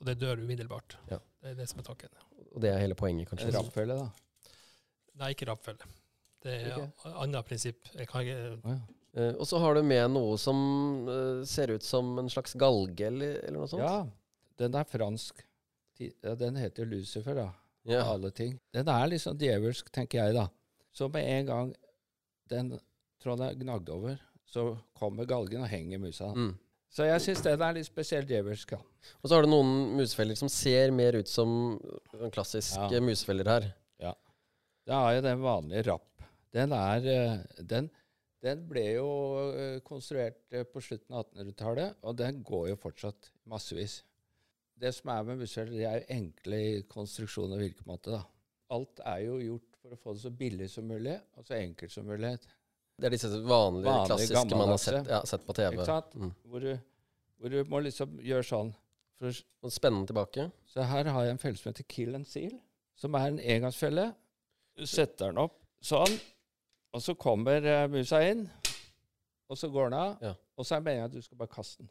og 0.00 0.08
det 0.10 0.18
dør 0.18 0.42
umiddelbart. 0.42 0.98
Ja. 1.10 1.20
Det 1.44 1.52
er 1.54 1.60
det 1.62 1.68
som 1.70 1.78
er 1.84 1.86
tanken. 1.86 2.10
Og 2.54 2.62
det 2.64 2.70
er 2.74 2.80
hele 2.82 2.96
poenget, 2.98 3.28
kanskje. 3.30 3.52
rappfelle, 3.54 3.94
da. 4.00 4.50
Nei, 5.20 5.30
ikke 5.36 5.46
rappfelle. 5.52 5.86
Det 6.44 6.54
er 6.60 6.76
et 6.82 7.06
annet 7.14 7.46
prinsipp. 7.48 7.88
Jeg 7.96 8.08
kan 8.10 8.24
ikke 8.24 8.36
ja. 8.52 8.76
Eh, 9.14 9.32
og 9.38 9.46
så 9.46 9.60
har 9.62 9.76
du 9.76 9.82
med 9.86 10.10
noe 10.10 10.34
som 10.42 10.58
eh, 11.08 11.42
ser 11.46 11.70
ut 11.70 11.84
som 11.86 12.16
en 12.18 12.30
slags 12.32 12.56
galge, 12.58 13.06
eller, 13.06 13.36
eller 13.44 13.60
noe 13.60 13.70
sånt? 13.70 13.84
Ja, 13.84 14.00
den 14.58 14.74
er 14.74 14.88
fransk. 14.90 15.44
Ja, 16.02 16.34
den 16.34 16.58
heter 16.58 16.88
Lucifer, 16.90 17.36
da. 17.38 17.46
Ja. 17.86 18.02
Alle 18.10 18.32
ting. 18.34 18.56
Den 18.74 18.90
er 18.90 19.06
liksom 19.12 19.38
djevelsk, 19.38 19.92
tenker 19.94 20.24
jeg, 20.24 20.34
da. 20.34 20.48
Så 20.94 21.06
med 21.14 21.28
en 21.30 21.46
gang 21.46 21.70
den 22.50 22.72
tråden 23.22 23.46
er 23.46 23.60
gnagd 23.60 23.92
over, 23.94 24.18
så 24.50 24.72
kommer 24.98 25.28
galgen 25.30 25.62
og 25.62 25.70
henger 25.70 26.02
musa. 26.02 26.32
Mm. 26.34 26.52
Så 26.94 27.06
jeg 27.06 27.22
syns 27.22 27.42
den 27.46 27.62
er 27.66 27.78
litt 27.78 27.86
spesielt 27.86 28.28
djevelsk. 28.30 28.74
da. 28.74 28.82
Og 29.22 29.28
så 29.30 29.36
har 29.36 29.46
du 29.46 29.50
noen 29.50 29.94
musefeller 29.98 30.38
som 30.38 30.50
ser 30.50 30.92
mer 30.94 31.16
ut 31.18 31.30
som 31.30 31.78
sånn 32.12 32.34
klassiske 32.34 32.90
Ja. 32.90 33.02
musefeller 33.02 33.50
her. 33.50 33.72
Det 34.84 34.92
er 34.92 35.14
jo 35.16 35.20
den 35.24 35.40
vanlige 35.40 35.86
rapp. 35.86 36.04
Den 36.54 36.74
er 36.76 37.06
eh, 37.10 37.62
Den, 37.66 37.90
den 38.44 38.64
ble 38.70 38.84
jo 38.94 39.08
eh, 39.50 39.78
konstruert 39.86 40.42
eh, 40.54 40.66
på 40.68 40.82
slutten 40.84 41.16
av 41.16 41.26
1800-tallet, 41.26 42.00
og 42.02 42.18
den 42.20 42.42
går 42.46 42.68
jo 42.72 42.80
fortsatt 42.80 43.30
massevis. 43.50 44.02
Det 44.74 44.90
som 44.94 45.10
er 45.14 45.26
med 45.26 45.42
museer, 45.42 45.70
det 45.70 45.86
er 45.86 46.00
jo 46.00 46.16
enkle 46.16 46.60
i 46.60 46.82
konstruksjon 46.90 47.54
og 47.54 47.62
virkemåte. 47.62 48.14
da. 48.14 48.22
Alt 48.74 49.02
er 49.06 49.24
jo 49.26 49.38
gjort 49.42 49.80
for 49.82 49.94
å 49.94 50.00
få 50.00 50.14
det 50.16 50.24
så 50.24 50.32
billig 50.34 50.68
som 50.72 50.86
mulig, 50.88 51.14
og 51.36 51.46
så 51.46 51.58
enkelt 51.58 51.92
som 51.92 52.06
mulig. 52.08 52.34
Det 52.94 53.08
er 53.08 53.14
disse 53.14 53.28
vanlige, 53.28 53.90
Vanlige, 53.90 54.06
klassiske 54.10 54.58
man 54.58 54.70
har 54.70 54.80
sett, 54.82 55.10
ja, 55.10 55.20
sett 55.26 55.46
på 55.46 55.54
TV. 55.56 55.74
Ikke 55.74 55.88
sant? 55.88 56.14
Mm. 56.14 56.32
Hvor 56.50 56.62
du, 56.62 56.70
hvor 57.38 57.54
du 57.54 57.58
må 57.70 57.80
liksom 57.82 58.18
gjøre 58.22 58.46
sånn. 58.46 58.70
For, 59.18 59.42
Og 59.62 59.70
spennende 59.70 60.10
tilbake. 60.10 60.48
så 60.66 60.86
her 60.90 61.10
har 61.14 61.24
jeg 61.24 61.34
en 61.34 61.42
felle 61.42 61.58
som 61.58 61.70
heter 61.70 61.86
Kill 61.90 62.14
and 62.18 62.26
Seal, 62.26 62.54
som 62.98 63.14
er 63.18 63.30
en 63.30 63.38
engangsfelle. 63.38 64.08
Du 64.78 64.86
setter 64.90 65.30
den 65.30 65.38
opp 65.42 65.60
sånn, 65.84 66.16
og 66.94 67.02
så 67.02 67.14
kommer 67.18 67.64
eh, 67.66 67.88
musa 67.90 68.20
inn, 68.24 68.46
og 69.50 69.58
så 69.58 69.68
går 69.74 69.90
den 69.90 69.98
av. 69.98 70.16
Ja. 70.22 70.32
Og 70.56 70.64
så 70.66 70.76
er 70.76 70.80
jeg 70.80 70.86
meningen 70.86 71.10
at 71.10 71.14
du 71.16 71.22
skal 71.24 71.40
bare 71.40 71.50
kaste 71.52 71.82
den. 71.82 71.90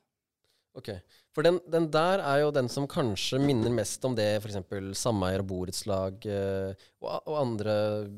Ok. 0.73 0.87
For 1.35 1.45
den, 1.45 1.59
den 1.69 1.85
der 1.93 2.23
er 2.25 2.39
jo 2.41 2.47
den 2.55 2.65
som 2.71 2.87
kanskje 2.89 3.37
minner 3.43 3.69
mest 3.75 4.01
om 4.09 4.15
det 4.17 4.25
f.eks. 4.41 4.55
sameier 4.97 5.43
og 5.43 5.49
borettslag 5.51 6.25
eh, 6.25 6.71
og, 7.03 7.27
og 7.29 7.35
andre 7.43 7.75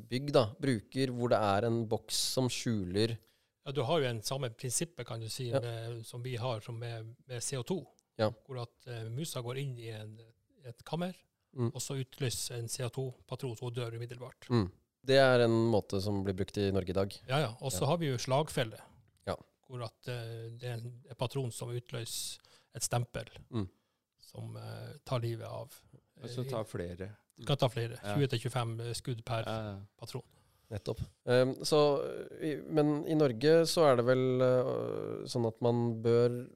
bygg 0.07 0.29
da, 0.37 0.45
bruker, 0.63 1.11
hvor 1.11 1.33
det 1.33 1.41
er 1.43 1.67
en 1.67 1.81
boks 1.91 2.21
som 2.37 2.47
skjuler 2.47 3.17
Ja, 3.65 3.73
Du 3.75 3.81
har 3.89 3.99
jo 3.99 4.07
en 4.07 4.21
samme 4.23 4.51
prinsippet 4.55 5.03
kan 5.09 5.19
du 5.19 5.27
si, 5.27 5.49
Ja. 5.49 5.59
med, 5.59 6.05
som 6.07 6.23
vi 6.23 6.37
har 6.39 6.61
som 6.63 6.77
med, 6.79 7.11
med 7.27 7.41
CO2. 7.43 7.81
Ja. 8.21 8.29
Hvor 8.47 8.61
at 8.61 8.87
uh, 8.87 9.09
musa 9.11 9.41
går 9.43 9.57
inn 9.59 9.75
i 9.81 9.89
en, 9.91 10.15
et 10.63 10.85
kammer, 10.87 11.11
Mm. 11.55 11.69
og 11.71 11.79
så 11.79 11.95
utløser 11.95 12.57
en 12.57 12.65
CO2-patron, 12.67 13.53
så 13.55 13.63
hun 13.69 13.73
dør 13.77 13.93
umiddelbart. 13.95 14.47
mm. 14.51 14.65
Det 15.05 15.17
er 15.21 15.43
en 15.45 15.55
måte 15.71 15.99
som 16.01 16.23
blir 16.25 16.33
brukt 16.37 16.57
i 16.57 16.71
Norge 16.73 16.89
i 16.89 16.97
dag. 16.97 17.13
Ja, 17.29 17.39
ja. 17.43 17.51
Og 17.61 17.71
så 17.71 17.83
Ja. 17.85 17.91
har 17.91 17.97
vi 18.01 18.07
jo 18.09 18.17
slagfelle, 18.17 18.79
Ja. 19.27 19.35
hvor 19.69 19.83
at 19.85 20.07
eh, 20.07 20.49
det 20.57 20.63
er 20.63 20.73
en, 20.79 20.93
patron 21.17 21.51
som 21.51 21.69
utløser 21.69 22.39
et 22.75 22.83
stempel 22.83 23.29
Mm. 23.51 23.67
som 24.19 24.55
uh, 24.57 24.93
tar 25.05 25.19
livet 25.19 25.45
av 25.47 25.69
Og 26.23 26.29
så 26.29 26.43
tar 26.49 26.63
flere. 26.65 27.09
Du 27.37 27.45
kan 27.45 27.57
ta 27.57 27.67
flere. 27.67 27.97
Ja. 28.03 28.15
20-25 28.15 28.93
skudd 28.95 29.23
per 29.25 29.43
Ja. 29.45 29.79
patron. 29.99 30.23
Nettopp. 30.71 30.99
Um, 31.25 31.53
så, 31.63 31.79
i, 32.41 32.55
men 32.67 33.05
i 33.07 33.13
Norge 33.13 33.65
så 33.69 33.83
er 33.91 33.95
det 33.97 34.05
vel 34.05 34.41
uh, 34.41 35.25
sånn 35.29 35.45
at 35.47 35.61
man 35.61 36.01
bør 36.01 36.47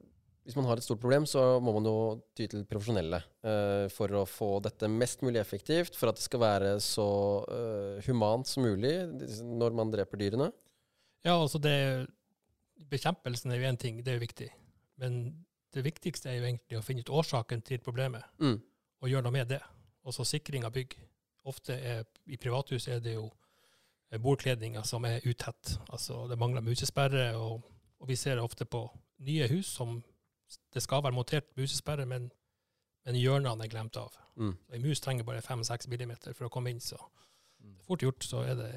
hvis 0.50 0.58
man 0.58 0.66
har 0.66 0.80
et 0.80 0.84
stort 0.84 1.00
problem, 1.02 1.24
så 1.30 1.60
må 1.62 1.72
man 1.76 1.86
jo 1.86 1.96
ty 2.34 2.48
til 2.50 2.64
profesjonelle 2.68 3.20
uh, 3.46 3.86
for 3.94 4.10
å 4.18 4.24
få 4.26 4.48
dette 4.64 4.90
mest 4.90 5.22
mulig 5.22 5.38
effektivt, 5.40 5.94
for 5.98 6.10
at 6.10 6.18
det 6.18 6.26
skal 6.26 6.42
være 6.42 6.72
så 6.82 7.06
uh, 7.46 8.00
humant 8.08 8.50
som 8.50 8.66
mulig 8.66 8.96
når 9.46 9.76
man 9.78 9.92
dreper 9.94 10.18
dyrene. 10.20 10.50
Ja, 11.22 11.36
altså 11.36 11.60
det 11.62 11.76
Bekjempelsen 12.90 13.52
er 13.52 13.60
jo 13.60 13.68
én 13.68 13.78
ting, 13.78 13.98
det 14.02 14.10
er 14.10 14.16
jo 14.16 14.24
viktig. 14.24 14.46
Men 14.98 15.18
det 15.74 15.84
viktigste 15.84 16.30
er 16.30 16.38
jo 16.38 16.46
egentlig 16.48 16.78
å 16.78 16.84
finne 16.84 17.04
ut 17.04 17.12
årsaken 17.20 17.62
til 17.62 17.78
problemet, 17.84 18.24
Mm. 18.40 18.56
og 19.02 19.08
gjøre 19.08 19.22
noe 19.28 19.36
med 19.36 19.48
det. 19.52 19.60
Og 20.04 20.14
så 20.16 20.24
sikring 20.24 20.64
av 20.64 20.72
bygg. 20.72 20.96
Ofte 21.44 21.76
er, 21.76 22.04
I 22.26 22.36
privathus 22.40 22.88
er 22.88 23.00
det 23.04 23.14
jo 23.14 23.30
eh, 24.10 24.18
bordkledninger 24.18 24.82
som 24.82 25.04
er 25.04 25.20
utett. 25.24 25.76
Altså 25.92 26.26
det 26.28 26.38
mangler 26.40 26.64
musesperre, 26.64 27.36
og, 27.36 27.62
og 28.00 28.08
vi 28.08 28.16
ser 28.16 28.40
ofte 28.40 28.64
på 28.64 28.82
nye 29.20 29.46
hus 29.52 29.68
som 29.76 30.02
det 30.74 30.82
skal 30.82 31.02
være 31.04 31.16
montert 31.16 31.50
musesperre, 31.58 32.06
men, 32.08 32.30
men 33.06 33.18
hjørnene 33.18 33.66
er 33.66 33.72
glemt 33.72 33.98
av. 34.00 34.16
Mm. 34.40 34.54
En 34.72 34.84
mus 34.84 35.02
trenger 35.02 35.26
bare 35.28 35.42
5-6 35.44 35.88
millimeter 35.92 36.36
for 36.36 36.48
å 36.48 36.52
komme 36.52 36.72
inn, 36.72 36.82
så 36.82 36.98
Mm. 37.60 37.76
fort 37.84 38.00
gjort 38.00 38.24
så 38.24 38.42
er 38.48 38.54
det 38.56 38.68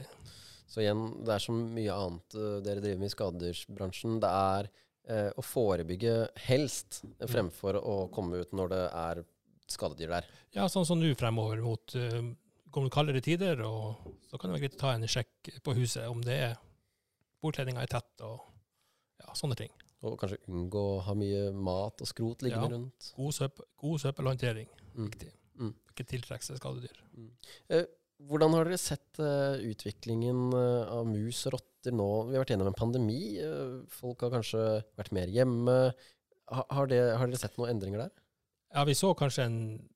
Så 0.68 0.82
igjen, 0.82 1.04
det 1.24 1.36
er 1.36 1.44
så 1.44 1.54
mye 1.54 1.94
annet 1.94 2.36
eh, 2.36 2.56
dere 2.66 2.82
driver 2.82 3.00
med 3.00 3.12
i 3.12 3.14
skadedyrsbransjen. 3.14 4.16
Det 4.24 4.30
er 4.30 4.70
eh, 5.06 5.30
å 5.38 5.44
forebygge 5.46 6.14
helst, 6.48 7.04
eh, 7.20 7.28
fremfor 7.30 7.78
å 7.78 7.98
komme 8.14 8.42
ut 8.42 8.56
når 8.58 8.72
det 8.72 8.84
er 8.90 9.22
skadedyr 9.70 10.16
der. 10.16 10.30
Ja, 10.56 10.66
sånn 10.72 10.88
som 10.88 11.00
nå 11.00 11.12
fremover 11.18 11.62
mot 11.64 11.94
uh, 11.96 12.20
kommer 12.74 12.92
kaldere 12.94 13.22
tider, 13.24 13.62
og 13.66 14.18
så 14.28 14.38
kan 14.38 14.50
det 14.50 14.58
være 14.58 14.66
greit 14.66 14.76
å 14.80 14.82
ta 14.82 14.92
en 14.94 15.08
sjekk 15.10 15.54
på 15.66 15.76
huset 15.78 16.10
om 16.10 16.20
det 16.26 16.40
er 16.50 16.58
bordkledninga 17.44 17.86
er 17.86 17.94
tett 17.94 18.26
og 18.26 18.42
ja, 19.22 19.34
sånne 19.38 19.58
ting. 19.60 19.72
Og 20.04 20.18
kanskje 20.20 20.40
unngå 20.52 20.82
å 20.98 21.02
ha 21.08 21.14
mye 21.16 21.50
mat 21.56 22.02
og 22.04 22.08
skrot 22.10 22.44
liggende 22.44 22.70
Ja. 22.70 22.76
rundt. 22.78 23.12
God, 23.16 23.34
søp 23.34 23.62
god 23.80 24.00
søppelhåndtering, 24.04 24.68
Mm. 24.98 25.10
viktig. 25.10 25.32
Mm. 25.60 25.74
Ikke 25.94 26.06
tiltrekke 26.10 26.44
seg 26.44 26.58
skadedyr. 26.60 26.98
Eh, 27.70 27.86
hvordan 28.28 28.52
har 28.54 28.66
dere 28.66 28.78
sett 28.78 29.20
eh, 29.20 29.62
utviklingen 29.72 30.52
eh, 30.54 30.92
av 30.92 31.06
mus 31.08 31.46
og 31.48 31.54
rotter 31.54 31.92
nå? 31.96 32.10
Vi 32.30 32.36
har 32.36 32.44
vært 32.44 32.54
gjennom 32.56 32.68
en 32.68 32.74
pandemi. 32.74 33.38
eh, 33.40 33.86
folk 33.90 34.22
har 34.22 34.32
kanskje 34.32 34.84
vært 34.98 35.12
mer 35.14 35.28
hjemme. 35.28 35.94
Ha, 36.52 36.66
har, 36.70 36.88
det, 36.88 37.00
har 37.18 37.28
dere 37.28 37.40
sett 37.40 37.58
noen 37.58 37.70
endringer 37.78 38.00
der? 38.04 38.12
Ja, 38.74 38.84
vi 38.84 38.94
så 38.94 39.14
kanskje 39.16 39.46
en 39.46 39.90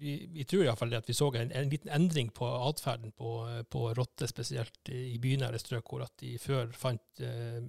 vi, 0.00 0.26
vi 0.32 0.44
tror 0.48 0.64
iallfall 0.64 0.94
at 0.96 1.04
vi 1.06 1.12
så 1.12 1.26
en, 1.36 1.50
en 1.52 1.68
liten 1.68 1.90
endring 1.92 2.30
på 2.32 2.46
atferden 2.48 3.12
på, 3.12 3.64
på 3.68 3.94
rotter, 3.94 4.26
spesielt 4.30 4.88
i 4.88 5.18
bynære 5.20 5.58
strøk, 5.60 5.84
hvor 5.90 6.00
at 6.06 6.14
de 6.22 6.38
før 6.40 6.72
fant 6.72 7.20
eh, 7.20 7.60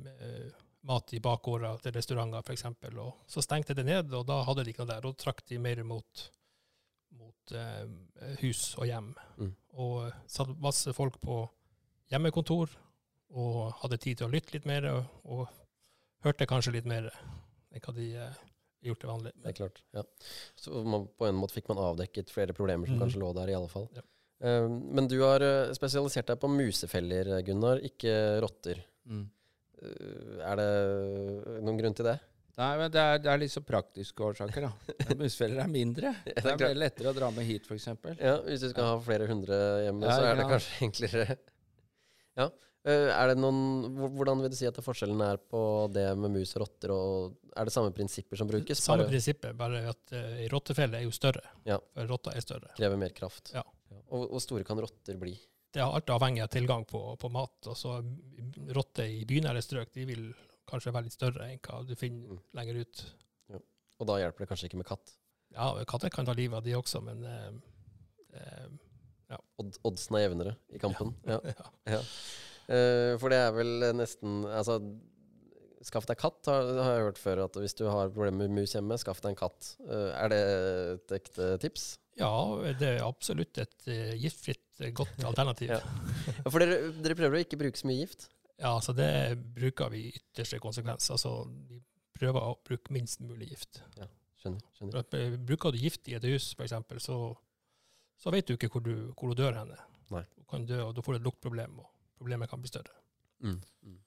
mat 0.87 1.13
i 1.13 1.21
bakgårder 1.21 1.81
til 1.83 1.95
restauranter 1.95 2.45
f.eks. 2.45 2.65
Så 3.29 3.43
stengte 3.45 3.75
det 3.77 3.85
ned, 3.87 4.13
og 4.17 4.25
da 4.29 4.41
hadde 4.47 4.65
de 4.65 4.73
ikke 4.73 4.85
noe 4.85 4.91
der. 4.93 5.05
Da 5.05 5.13
trakk 5.17 5.43
de 5.49 5.59
mer 5.61 5.83
mot, 5.87 6.27
mot 7.17 7.55
eh, 7.57 8.37
hus 8.41 8.71
og 8.79 8.87
hjem. 8.89 9.11
Mm. 9.37 9.51
Og 9.83 10.29
satt 10.31 10.53
masse 10.61 10.93
folk 10.97 11.19
på 11.23 11.43
hjemmekontor 12.11 12.73
og 13.31 13.59
hadde 13.83 13.99
tid 14.01 14.19
til 14.19 14.27
å 14.27 14.33
lytte 14.33 14.57
litt 14.57 14.67
mer, 14.67 14.87
og, 14.91 15.19
og 15.23 16.25
hørte 16.25 16.49
kanskje 16.49 16.75
litt 16.75 16.89
mer 16.89 17.07
enn 17.71 17.83
hva 17.85 17.93
de 17.95 18.07
eh, 18.19 18.39
gjort 18.83 19.03
det 19.03 19.11
vanlig. 19.11 19.35
Det 19.43 19.51
er 19.53 19.59
klart. 19.61 19.83
ja. 19.95 20.03
Så 20.59 20.81
man, 20.83 21.05
på 21.17 21.27
en 21.27 21.37
måte 21.37 21.55
fikk 21.55 21.69
man 21.71 21.83
avdekket 21.91 22.33
flere 22.33 22.55
problemer 22.57 22.89
som 22.89 22.97
mm. 22.97 23.03
kanskje 23.05 23.21
lå 23.21 23.29
der, 23.37 23.53
i 23.53 23.57
alle 23.57 23.71
fall. 23.71 23.87
Ja. 23.95 24.03
Um, 24.41 24.79
men 24.97 25.05
du 25.05 25.19
har 25.21 25.43
eh, 25.45 25.71
spesialisert 25.77 26.31
deg 26.31 26.41
på 26.41 26.49
musefeller, 26.49 27.35
Gunnar, 27.45 27.83
ikke 27.85 28.15
rotter. 28.41 28.81
Mm. 29.05 29.27
Eh, 29.81 30.41
er 30.45 30.59
det 30.61 30.67
noen 31.65 31.79
grunn 31.79 31.97
til 31.97 32.07
det? 32.11 32.17
Nei, 32.59 32.71
men 32.77 32.91
det 32.93 32.99
er, 33.01 33.19
det 33.23 33.29
er 33.31 33.39
litt 33.41 33.53
så 33.53 33.61
praktiske 33.65 34.25
årsaker, 34.27 34.65
da. 34.67 34.95
Musfeller 35.21 35.63
er 35.63 35.69
mindre. 35.71 36.11
det 36.25 36.35
Det 36.35 36.43
er 36.43 36.51
er 36.51 36.59
mye 36.67 36.81
lettere 36.83 37.13
å 37.13 37.15
dra 37.17 37.29
med 37.33 37.47
hit, 37.47 37.65
f.eks. 37.69 37.87
Ja, 38.19 38.35
Hvis 38.45 38.65
du 38.65 38.67
skal 38.73 38.89
ha 38.91 38.97
flere 39.01 39.29
hundre 39.31 39.57
hjemme, 39.85 40.05
Ja, 40.05 40.17
så 40.19 40.27
er 40.27 40.35
det 40.41 40.45
ja. 40.45 40.51
kanskje 40.55 40.83
enklere. 40.89 41.39
Ja. 42.39 42.45
Eh, 42.87 43.09
er 43.11 43.27
det 43.29 43.35
noen, 43.37 43.57
hvordan 44.15 44.39
vil 44.41 44.49
du 44.49 44.55
si 44.57 44.65
at 44.65 44.77
forskjellen 44.81 45.19
er 45.25 45.37
på 45.51 45.59
det 45.93 46.05
med 46.17 46.31
mus 46.33 46.53
og 46.55 46.63
rotter? 46.63 46.93
og 46.95 47.51
Er 47.59 47.67
det 47.67 47.73
samme 47.75 47.91
prinsipper 47.93 48.39
som 48.39 48.47
brukes? 48.49 48.79
Samme 48.81 49.03
bare 49.03 49.11
prinsippet, 49.11 49.57
bare 49.59 49.81
at 49.91 50.13
uh, 50.15 50.39
rottefelle 50.53 50.97
er 51.01 51.03
jo 51.03 51.11
større. 51.13 51.43
Ja. 51.67 51.75
For 51.93 52.07
rotta 52.09 52.31
er 52.33 52.45
større. 52.45 52.71
krever 52.77 52.97
mer 52.97 53.11
kraft? 53.13 53.51
Ja. 53.53 53.65
Og 54.15 54.31
hvor 54.31 54.41
store 54.43 54.63
kan 54.67 54.79
rotter 54.81 55.19
bli? 55.19 55.35
Det 55.71 55.79
er 55.79 55.87
alt 55.87 56.09
avhengig 56.11 56.41
av 56.43 56.49
tilgang 56.51 56.83
på, 56.85 56.99
på 57.21 57.29
mat. 57.31 57.53
Altså, 57.71 58.01
rotter 58.75 59.07
i 59.07 59.21
bynære 59.29 59.61
strøk 59.63 59.93
de 59.95 60.05
vil 60.09 60.25
kanskje 60.67 60.91
være 60.93 61.07
litt 61.07 61.15
større 61.15 61.47
enn 61.51 61.59
hva 61.63 61.81
du 61.87 61.95
finner 61.99 62.31
Mm. 62.35 62.39
lenger 62.57 62.79
ut. 62.83 63.03
Og 64.01 64.07
da 64.09 64.17
hjelper 64.19 64.43
det 64.43 64.49
kanskje 64.49 64.67
ikke 64.69 64.79
med 64.81 64.87
katt? 64.89 65.11
Ja, 65.53 65.69
katter 65.85 66.09
kan 66.09 66.25
ta 66.25 66.33
livet 66.33 66.57
av 66.57 66.63
de 66.65 66.73
også, 66.77 67.01
men 67.05 67.23
eh, 67.27 67.51
eh, 68.39 69.37
Odd, 69.61 69.77
oddsen 69.87 70.15
er 70.17 70.25
jevnere 70.25 70.55
i 70.73 70.79
kampen. 70.81 71.13
Ja. 71.29 71.37
ja. 71.87 71.99
Eh, 72.71 73.13
for 73.19 73.31
det 73.31 73.37
er 73.41 73.51
vel 73.55 73.85
nesten 73.95 74.41
Altså, 74.47 74.79
skaff 75.87 76.05
deg 76.09 76.19
katt, 76.21 76.39
har, 76.49 76.67
har 76.81 76.93
jeg 76.97 77.07
hørt 77.07 77.21
før. 77.21 77.43
At 77.47 77.57
hvis 77.61 77.75
du 77.77 77.85
har 77.89 78.11
problemer 78.13 78.47
med 78.47 78.61
mus 78.61 78.75
hjemme, 78.75 78.97
skaff 79.01 79.21
deg 79.23 79.33
en 79.33 79.39
katt. 79.41 79.73
Eh, 79.85 80.09
er 80.17 80.31
det 80.33 80.41
et 80.95 81.17
ekte 81.21 81.55
tips? 81.63 81.89
ja, 82.19 82.29
det 82.77 82.87
er 82.99 83.05
absolutt 83.05 83.57
et 83.63 83.87
eh, 83.89 84.11
giftfritt, 84.19 84.65
eh, 84.83 84.91
godt 84.93 85.23
alternativ. 85.25 85.71
Ja. 85.71 85.79
ja. 85.79 86.33
Ja, 86.43 86.51
for 86.51 86.61
dere, 86.61 86.91
dere 87.01 87.17
prøver 87.17 87.39
å 87.39 87.41
ikke 87.41 87.57
bruke 87.61 87.79
så 87.79 87.87
mye 87.89 88.03
gift? 88.03 88.27
Ja, 88.61 88.75
så 88.83 88.93
det 88.93 89.07
bruker 89.55 89.89
vi 89.89 90.03
i 90.09 90.11
ytterste 90.19 90.59
konsekvens. 90.61 91.07
Altså, 91.13 91.31
vi 91.71 91.79
prøver 92.19 92.51
å 92.51 92.57
bruke 92.67 92.93
minst 92.93 93.23
mulig 93.25 93.49
gift. 93.55 93.81
Skjønner. 94.41 94.61
skjønner. 94.77 95.07
Eh, 95.17 95.37
Bruker 95.49 95.73
du 95.73 95.79
gift 95.81 96.09
i 96.11 96.17
et 96.17 96.27
hus, 96.29 96.51
f.eks., 96.57 96.75
så, 97.07 97.17
så 98.21 98.33
vet 98.33 98.49
du 98.49 98.55
ikke 98.57 98.69
hvor 98.75 98.85
du, 98.85 98.93
hvor 99.15 99.31
du 99.31 99.41
dør 99.41 99.57
henne. 99.57 99.79
Nei. 100.13 100.23
Du 100.37 100.45
kan 100.51 100.67
dø, 100.67 100.81
og 100.89 100.93
da 100.97 101.03
får 101.05 101.17
du 101.17 101.21
et 101.21 101.27
luktproblem, 101.29 101.79
og 101.81 101.89
problemet 102.19 102.51
kan 102.51 102.61
bli 102.61 102.69
større. 102.69 102.93
Mm. 103.41 103.57
Mm. 103.87 103.99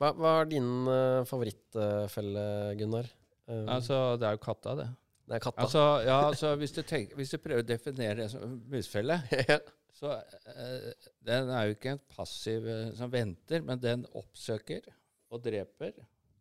Hva, 0.00 0.10
hva 0.18 0.32
er 0.42 0.48
din 0.50 0.66
uh, 0.88 1.22
favorittfelle, 1.28 2.44
Gunnar? 2.80 3.08
Um, 3.46 3.68
Altså, 3.68 4.16
det 4.18 4.26
er 4.28 4.36
jo 4.38 4.42
katta, 4.42 4.74
det. 4.80 4.88
det 5.28 5.36
er 5.38 5.42
katta. 5.44 5.62
Altså, 5.66 5.84
ja, 6.06 6.18
altså, 6.30 6.54
hvis, 6.60 6.72
du 6.74 6.82
tenker, 6.82 7.16
hvis 7.20 7.30
du 7.34 7.38
prøver 7.44 7.62
å 7.64 7.68
definere 7.68 8.16
det 8.24 8.30
som 8.32 8.58
musfelle, 8.72 9.20
Ja. 9.52 9.58
så 9.94 10.16
uh, 10.18 11.08
den 11.24 11.50
er 11.54 11.68
jo 11.70 11.76
ikke 11.76 11.92
en 11.94 12.02
passiv 12.16 12.66
eh, 12.66 12.88
som 12.98 13.12
venter, 13.12 13.62
men 13.62 13.78
den 13.82 14.06
oppsøker 14.18 14.88
og 15.30 15.42
dreper 15.44 15.92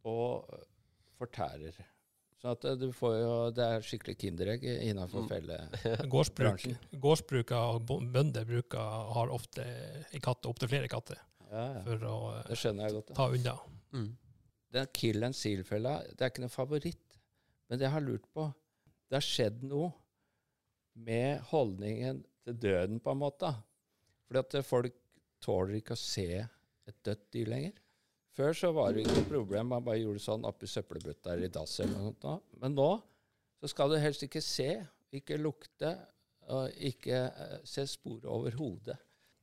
og 0.09 0.49
fortærer. 1.19 1.75
Så 2.41 2.51
at 2.57 2.65
du 2.81 2.89
får 2.91 3.13
jo, 3.21 3.35
det 3.55 3.63
er 3.63 3.85
skikkelig 3.85 4.17
kinderegg 4.19 4.65
innenfor 4.89 5.23
Mm. 5.23 5.29
felle. 5.31 5.59
Gårdsbruk, 6.11 6.65
gårdsbruk 6.99 7.53
bo- 7.87 8.01
bønder 8.11 8.43
bruker, 8.49 8.97
har 9.15 9.31
ofte 9.31 9.63
en 10.11 10.23
katt, 10.25 10.43
opptil 10.49 10.67
flere 10.73 10.89
katter, 10.91 11.21
Ja, 11.53 11.65
ja. 11.77 11.81
for 11.85 12.05
å 12.09 12.17
eh, 12.39 12.63
jeg 12.65 12.95
godt. 12.97 13.13
Ta 13.17 13.27
unna. 13.29 13.55
Mm. 13.93 14.09
Den 14.73 14.89
kill 14.97 15.25
and 15.27 15.37
seal-fella, 15.37 15.99
det 16.09 16.25
er 16.25 16.33
ikke 16.33 16.45
noen 16.45 16.53
favoritt. 16.53 17.19
Men 17.69 17.79
det 17.79 17.87
jeg 17.87 17.93
har 17.93 18.03
lurt 18.03 18.25
på 18.33 18.49
Det 19.07 19.19
har 19.19 19.25
skjedd 19.25 19.61
noe 19.69 19.91
med 21.05 21.41
holdningen 21.51 22.23
til 22.45 22.57
døden, 22.57 22.99
på 23.01 23.13
en 23.13 23.21
måte. 23.21 23.51
Fordi 24.25 24.41
at 24.41 24.65
folk 24.65 24.95
tåler 25.43 25.77
ikke 25.77 25.93
å 25.93 25.99
se 25.99 26.27
et 26.41 26.97
dødt 27.05 27.27
dyr 27.35 27.51
lenger. 27.53 27.79
Før 28.33 28.55
så 28.57 28.71
var 28.73 28.93
det 28.93 29.03
ikke 29.03 29.19
noe 29.19 29.29
problem, 29.29 29.69
man 29.69 29.85
bare 29.85 30.01
gjorde 30.01 30.23
sånn 30.23 30.45
oppi 30.49 30.65
søppelbøtta 30.69 31.35
eller 31.35 31.51
i 31.51 31.53
dass 31.53 31.75
eller 31.83 31.93
noe 31.93 32.13
sånt. 32.15 32.47
Men 32.61 32.73
nå 32.73 32.89
så 33.61 33.69
skal 33.69 33.93
du 33.93 33.99
helst 34.01 34.25
ikke 34.25 34.41
se, 34.43 34.71
ikke 35.13 35.37
lukte, 35.39 35.93
og 36.51 36.73
ikke 36.89 37.19
eh, 37.29 37.59
se 37.69 37.85
spor 37.87 38.25
overhodet. 38.27 38.97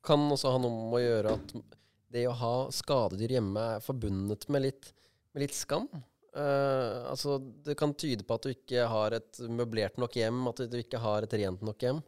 Kan 0.04 0.26
også 0.26 0.50
ha 0.52 0.58
noe 0.60 0.74
med 0.90 0.98
å 0.98 1.04
gjøre 1.04 1.36
at 1.38 1.54
det 2.10 2.26
å 2.28 2.36
ha 2.36 2.54
skadedyr 2.74 3.36
hjemme 3.36 3.66
er 3.76 3.84
forbundet 3.84 4.48
med 4.50 4.64
litt, 4.66 4.90
med 5.34 5.44
litt 5.44 5.56
skam. 5.56 5.88
Uh, 6.30 7.10
altså, 7.10 7.38
det 7.66 7.74
kan 7.78 7.94
tyde 7.98 8.26
på 8.26 8.36
at 8.36 8.46
du 8.46 8.52
ikke 8.52 8.86
har 8.90 9.16
et 9.16 9.40
møblert 9.50 9.98
nok 9.98 10.14
hjem, 10.18 10.44
at 10.50 10.62
du 10.70 10.76
ikke 10.78 11.00
har 11.02 11.26
et 11.26 11.38
rent 11.42 11.64
nok 11.66 11.86
hjem. 11.86 12.02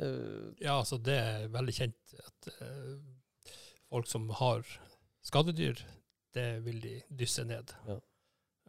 Uh, 0.00 0.50
Ja, 0.62 0.80
altså 0.80 0.98
det 0.98 1.18
er 1.18 1.52
veldig 1.54 1.76
kjent 1.76 2.16
at 2.18 2.50
uh, 2.58 3.52
folk 3.90 4.10
som 4.10 4.26
har 4.40 4.66
skadedyr, 5.24 5.84
det 6.34 6.48
vil 6.64 6.80
de 6.82 6.96
dysse 7.14 7.46
ned. 7.46 7.70
Ja. 7.86 8.00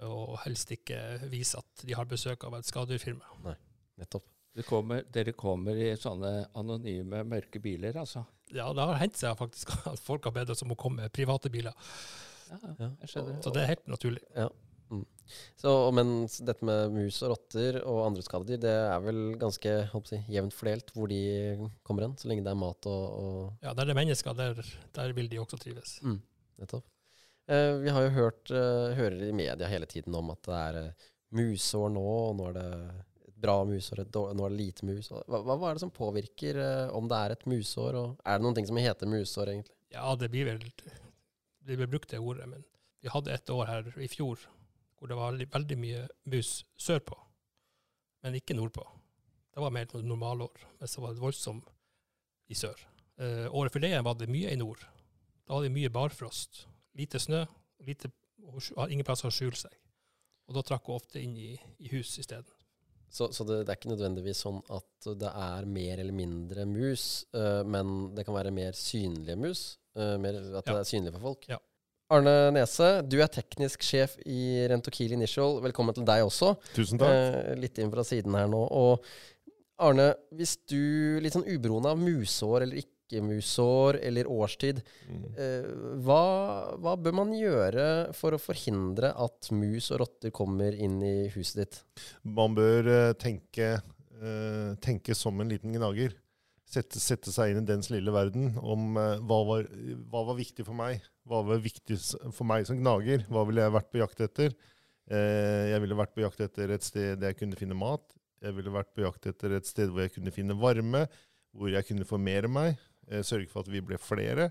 Og 0.05 0.35
helst 0.43 0.69
ikke 0.75 0.99
vise 1.31 1.61
at 1.61 1.85
de 1.87 1.95
har 1.97 2.07
besøk 2.09 2.43
av 2.45 2.57
et 2.57 2.67
skadedyrfirma. 2.67 3.55
nettopp. 3.97 4.27
Det 4.55 4.63
kommer, 4.67 5.03
dere 5.11 5.33
kommer 5.35 5.75
i 5.75 5.89
sånne 5.99 6.45
anonyme, 6.55 7.23
mørke 7.27 7.59
biler, 7.59 7.97
altså. 7.99 8.23
Ja, 8.55 8.69
det 8.77 8.85
har 8.87 9.01
hendt 9.01 9.17
seg 9.19 9.35
faktisk 9.39 9.73
at 9.91 9.99
folk 9.99 10.23
har 10.29 10.35
bedt 10.37 10.53
oss 10.53 10.63
om 10.63 10.71
å 10.71 10.77
komme 10.79 11.03
med 11.03 11.13
private 11.15 11.51
biler. 11.51 11.75
Ja, 12.51 12.59
Ja. 12.79 12.91
jeg 13.01 13.09
skjønner. 13.11 13.41
Så 13.43 13.51
det 13.51 13.63
er 13.65 13.73
helt 13.73 13.87
naturlig. 13.91 14.23
Så, 15.57 15.71
men 15.97 16.27
dette 16.45 16.65
med 16.67 16.91
mus 16.93 17.17
og 17.25 17.31
rotter 17.33 17.79
og 17.81 18.03
andre 18.05 18.21
skadedyr, 18.21 18.59
det 18.61 18.73
er 18.77 18.99
vel 19.01 19.21
ganske 19.41 19.71
på 19.89 20.19
jevnt 20.29 20.53
fordelt 20.53 20.91
hvor 20.93 21.09
de 21.09 21.17
kommer 21.87 22.05
hen, 22.05 22.13
så 22.21 22.29
lenge 22.29 22.45
det 22.45 22.51
er 22.53 22.59
mat 22.61 22.85
og, 22.91 23.05
og 23.23 23.65
Ja, 23.65 23.73
der 23.73 23.89
det 23.89 23.95
er 23.95 23.99
mennesker, 24.03 24.37
der, 24.37 24.61
der 24.93 25.15
vil 25.17 25.31
de 25.31 25.39
også 25.41 25.57
trives. 25.57 25.95
Mm, 26.05 26.19
nettopp. 26.61 26.85
Eh, 27.49 27.71
vi 27.81 27.89
har 27.93 28.05
jo 28.05 28.13
hørt, 28.19 28.53
eh, 28.53 28.93
hører 28.99 29.25
i 29.25 29.33
media 29.33 29.67
hele 29.69 29.89
tiden 29.89 30.13
om 30.17 30.29
at 30.33 30.45
det 30.45 30.61
er 30.61 30.79
eh, 30.83 31.09
musår 31.35 31.89
nå, 31.97 32.05
og 32.29 32.37
nå 32.37 32.47
er 32.51 32.57
det 32.59 32.69
bra 33.35 33.57
musår, 33.67 34.01
et 34.03 34.11
dårlig, 34.13 34.37
nå 34.37 34.45
er 34.45 34.53
det 34.53 34.59
lite 34.59 34.87
mus. 34.87 35.09
Hva, 35.11 35.41
hva 35.43 35.69
er 35.69 35.77
det 35.77 35.83
som 35.83 35.93
påvirker 35.93 36.59
eh, 36.61 36.93
om 36.95 37.09
det 37.11 37.17
er 37.19 37.35
et 37.35 37.47
musår, 37.49 37.97
og 37.99 38.21
er 38.23 38.39
det 38.39 38.45
noen 38.45 38.57
ting 38.57 38.69
som 38.69 38.79
heter 38.79 39.11
musår, 39.11 39.51
egentlig? 39.51 39.75
Ja, 39.95 40.07
det 40.19 40.31
blir 40.33 40.47
vel 40.49 40.63
det 41.65 41.77
blir 41.79 41.89
brukt 41.89 42.09
det 42.09 42.19
ordet, 42.19 42.47
men 42.49 42.63
vi 43.01 43.09
hadde 43.09 43.33
et 43.33 43.49
år 43.49 43.65
her 43.69 43.87
i 43.97 44.09
fjor 44.09 44.41
hvor 44.95 45.09
det 45.09 45.17
var 45.17 45.35
veldig, 45.37 45.77
mye 45.77 46.03
mus 46.31 46.63
sørpå, 46.79 47.17
men 48.23 48.37
ikke 48.37 48.55
nordpå. 48.55 48.85
Det 49.53 49.61
var 49.61 49.73
mer 49.73 49.85
et 49.85 49.93
normalår, 50.05 50.63
mens 50.79 50.95
det 50.95 51.03
var 51.03 51.17
voldsomt 51.19 51.67
i 52.47 52.55
sør. 52.57 52.79
Eh, 53.19 53.45
året 53.51 53.73
før 53.73 53.83
det 53.83 53.91
var 54.05 54.17
det 54.19 54.29
mye 54.31 54.53
i 54.53 54.59
nord. 54.59 54.81
Da 55.45 55.57
hadde 55.57 55.67
vi 55.67 55.81
mye 55.81 55.93
barfrost. 55.93 56.63
Lite 56.97 57.19
snø, 57.19 57.43
lite, 57.85 58.09
ingen 58.87 59.05
plass 59.05 59.25
å 59.27 59.33
skjule 59.33 59.59
seg. 59.59 59.75
Og 60.47 60.57
da 60.57 60.63
trakk 60.65 60.87
hun 60.87 60.97
ofte 60.99 61.21
inn 61.21 61.35
i, 61.37 61.53
i 61.81 61.91
hus 61.91 62.15
isteden. 62.21 62.54
Så, 63.09 63.29
så 63.31 63.45
det, 63.47 63.61
det 63.63 63.71
er 63.73 63.79
ikke 63.79 63.93
nødvendigvis 63.93 64.41
sånn 64.43 64.59
at 64.73 65.09
det 65.21 65.31
er 65.31 65.69
mer 65.69 66.01
eller 66.03 66.15
mindre 66.15 66.65
mus, 66.67 67.25
uh, 67.37 67.61
men 67.67 68.11
det 68.15 68.25
kan 68.27 68.35
være 68.35 68.53
mer 68.55 68.75
synlige 68.77 69.37
mus? 69.39 69.63
Uh, 69.95 70.17
mer, 70.19 70.39
at 70.59 70.67
det 70.67 70.79
er 70.81 70.89
synlig 70.89 71.15
for 71.15 71.29
folk? 71.31 71.47
Ja. 71.53 71.61
Arne 72.13 72.51
Nese, 72.53 72.89
du 73.09 73.15
er 73.23 73.29
teknisk 73.33 73.81
sjef 73.81 74.13
i 74.29 74.67
Rentokil 74.69 75.15
Initial. 75.15 75.57
Velkommen 75.63 75.95
til 75.97 76.05
deg 76.05 76.21
også. 76.27 76.51
Tusen 76.75 77.01
takk. 77.01 77.09
Eh, 77.09 77.55
litt 77.57 77.79
inn 77.81 77.89
fra 77.89 78.03
siden 78.05 78.35
her 78.37 78.45
nå. 78.51 78.59
Og 78.61 79.07
Arne, 79.81 80.11
hvis 80.37 80.53
du, 80.69 81.17
litt 81.23 81.33
sånn 81.33 81.47
uberoende 81.49 81.95
av 81.95 82.03
musår 82.03 82.67
eller 82.67 82.83
ikke-musår 83.05 83.99
eller 84.03 84.25
årstid, 84.27 84.81
Mm. 85.07 85.23
eh, 85.37 85.67
hva, 86.03 86.75
hva 86.81 86.95
bør 86.97 87.13
man 87.13 87.33
gjøre 87.33 88.13
for 88.13 88.31
å 88.33 88.39
forhindre 88.41 89.13
at 89.15 89.51
mus 89.51 89.91
og 89.91 89.99
rotter 90.01 90.31
kommer 90.31 90.73
inn 90.73 91.01
i 91.03 91.27
huset 91.29 91.55
ditt? 91.63 91.81
Man 92.23 92.55
bør 92.55 92.87
eh, 92.87 93.13
tenke, 93.13 93.81
eh, 94.21 94.75
tenke 94.81 95.15
som 95.15 95.39
en 95.41 95.49
liten 95.49 95.73
gnager. 95.73 96.13
Sette, 96.65 96.97
sette 96.99 97.31
seg 97.31 97.51
inn 97.53 97.61
i 97.61 97.65
dens 97.69 97.91
lille 97.93 98.11
verden 98.11 98.55
om 98.57 98.95
hva, 98.97 99.37
var, 99.45 99.67
hva 100.09 100.23
var 100.25 100.35
viktig 100.35 100.65
for 100.65 100.73
meg. 100.75 100.99
Hva 101.25 101.43
var 101.45 101.61
viktig 101.61 101.95
for 102.33 102.43
meg 102.49 102.65
som 102.67 102.79
gnager? 102.81 103.21
Hva 103.29 103.45
ville 103.47 103.61
jeg 103.61 103.71
vært 103.75 103.91
på 103.93 104.01
jakt 104.01 104.19
etter? 104.25 104.55
Eh, 105.05 105.69
jeg 105.71 105.81
ville 105.83 105.95
vært 105.99 106.15
på 106.17 106.23
jakt 106.25 106.41
etter 106.41 106.73
et 106.73 106.83
sted 106.83 107.19
der 107.21 107.31
jeg 107.31 107.37
kunne 107.43 107.55
finne 107.59 107.77
mat. 107.77 108.01
Jeg 108.41 108.57
ville 108.57 108.73
vært 108.73 108.89
på 108.97 109.05
jakt 109.05 109.29
etter 109.29 109.53
et 109.55 109.65
sted 109.69 109.93
hvor 109.93 110.01
jeg 110.03 110.15
kunne 110.17 110.33
finne 110.33 110.57
varme, 110.57 111.05
hvor 111.55 111.69
jeg 111.71 111.85
kunne 111.87 112.03
formere 112.09 112.49
meg, 112.51 112.75
sørge 113.25 113.49
for 113.51 113.65
at 113.65 113.71
vi 113.71 113.83
ble 113.85 113.99
flere, 114.01 114.49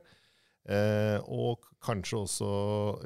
eh, 0.69 1.19
og 1.27 1.65
kanskje 1.85 2.21
også 2.25 2.51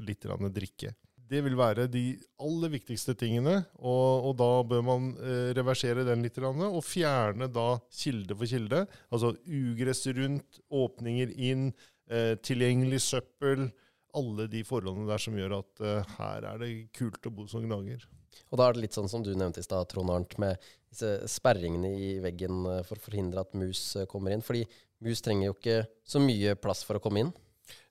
litt 0.05 0.27
drikke. 0.55 0.95
Det 1.29 1.43
vil 1.45 1.59
være 1.59 1.85
de 1.93 2.17
aller 2.41 2.73
viktigste 2.73 3.13
tingene, 3.19 3.59
og, 3.77 4.29
og 4.31 4.37
da 4.41 4.49
bør 4.71 4.85
man 4.87 5.11
eh, 5.21 5.51
reversere 5.59 6.07
den 6.07 6.25
litt, 6.25 6.39
og 6.41 6.81
fjerne 6.87 7.51
da 7.53 7.69
kilde 7.93 8.37
for 8.37 8.49
kilde. 8.49 8.87
Altså 9.13 9.35
ugress 9.45 10.07
rundt, 10.17 10.63
åpninger 10.73 11.35
inn, 11.51 11.69
eh, 12.09 12.33
tilgjengelig 12.41 13.03
søppel. 13.11 13.69
Alle 14.17 14.47
de 14.49 14.63
forholdene 14.65 15.05
der 15.11 15.21
som 15.21 15.37
gjør 15.37 15.59
at 15.59 15.85
eh, 15.85 16.15
her 16.17 16.49
er 16.55 16.63
det 16.63 16.73
kult 16.97 17.29
å 17.29 17.35
bo 17.35 17.45
som 17.51 17.67
gnager. 17.67 18.09
Og 18.49 18.57
da 18.57 18.69
er 18.69 18.77
det 18.77 18.87
litt 18.87 18.97
sånn 18.97 19.11
som 19.11 19.25
du 19.25 19.35
nevnte 19.37 19.61
i 19.61 19.67
stad, 19.67 19.89
Trond 19.91 20.13
Arnt, 20.15 20.39
med 20.41 20.57
disse 20.89 21.11
sperringene 21.29 21.91
i 21.93 22.11
veggen 22.25 22.65
eh, 22.71 22.83
for 22.89 22.97
å 22.97 23.05
forhindre 23.05 23.45
at 23.45 23.57
mus 23.59 23.83
eh, 23.99 24.09
kommer 24.09 24.33
inn. 24.33 24.45
Fordi 24.45 24.65
mus 25.05 25.23
trenger 25.25 25.51
jo 25.51 25.57
ikke 25.57 25.81
så 26.07 26.23
mye 26.23 26.57
plass 26.59 26.85
for 26.87 26.99
å 26.99 27.03
komme 27.03 27.25
inn. 27.25 27.35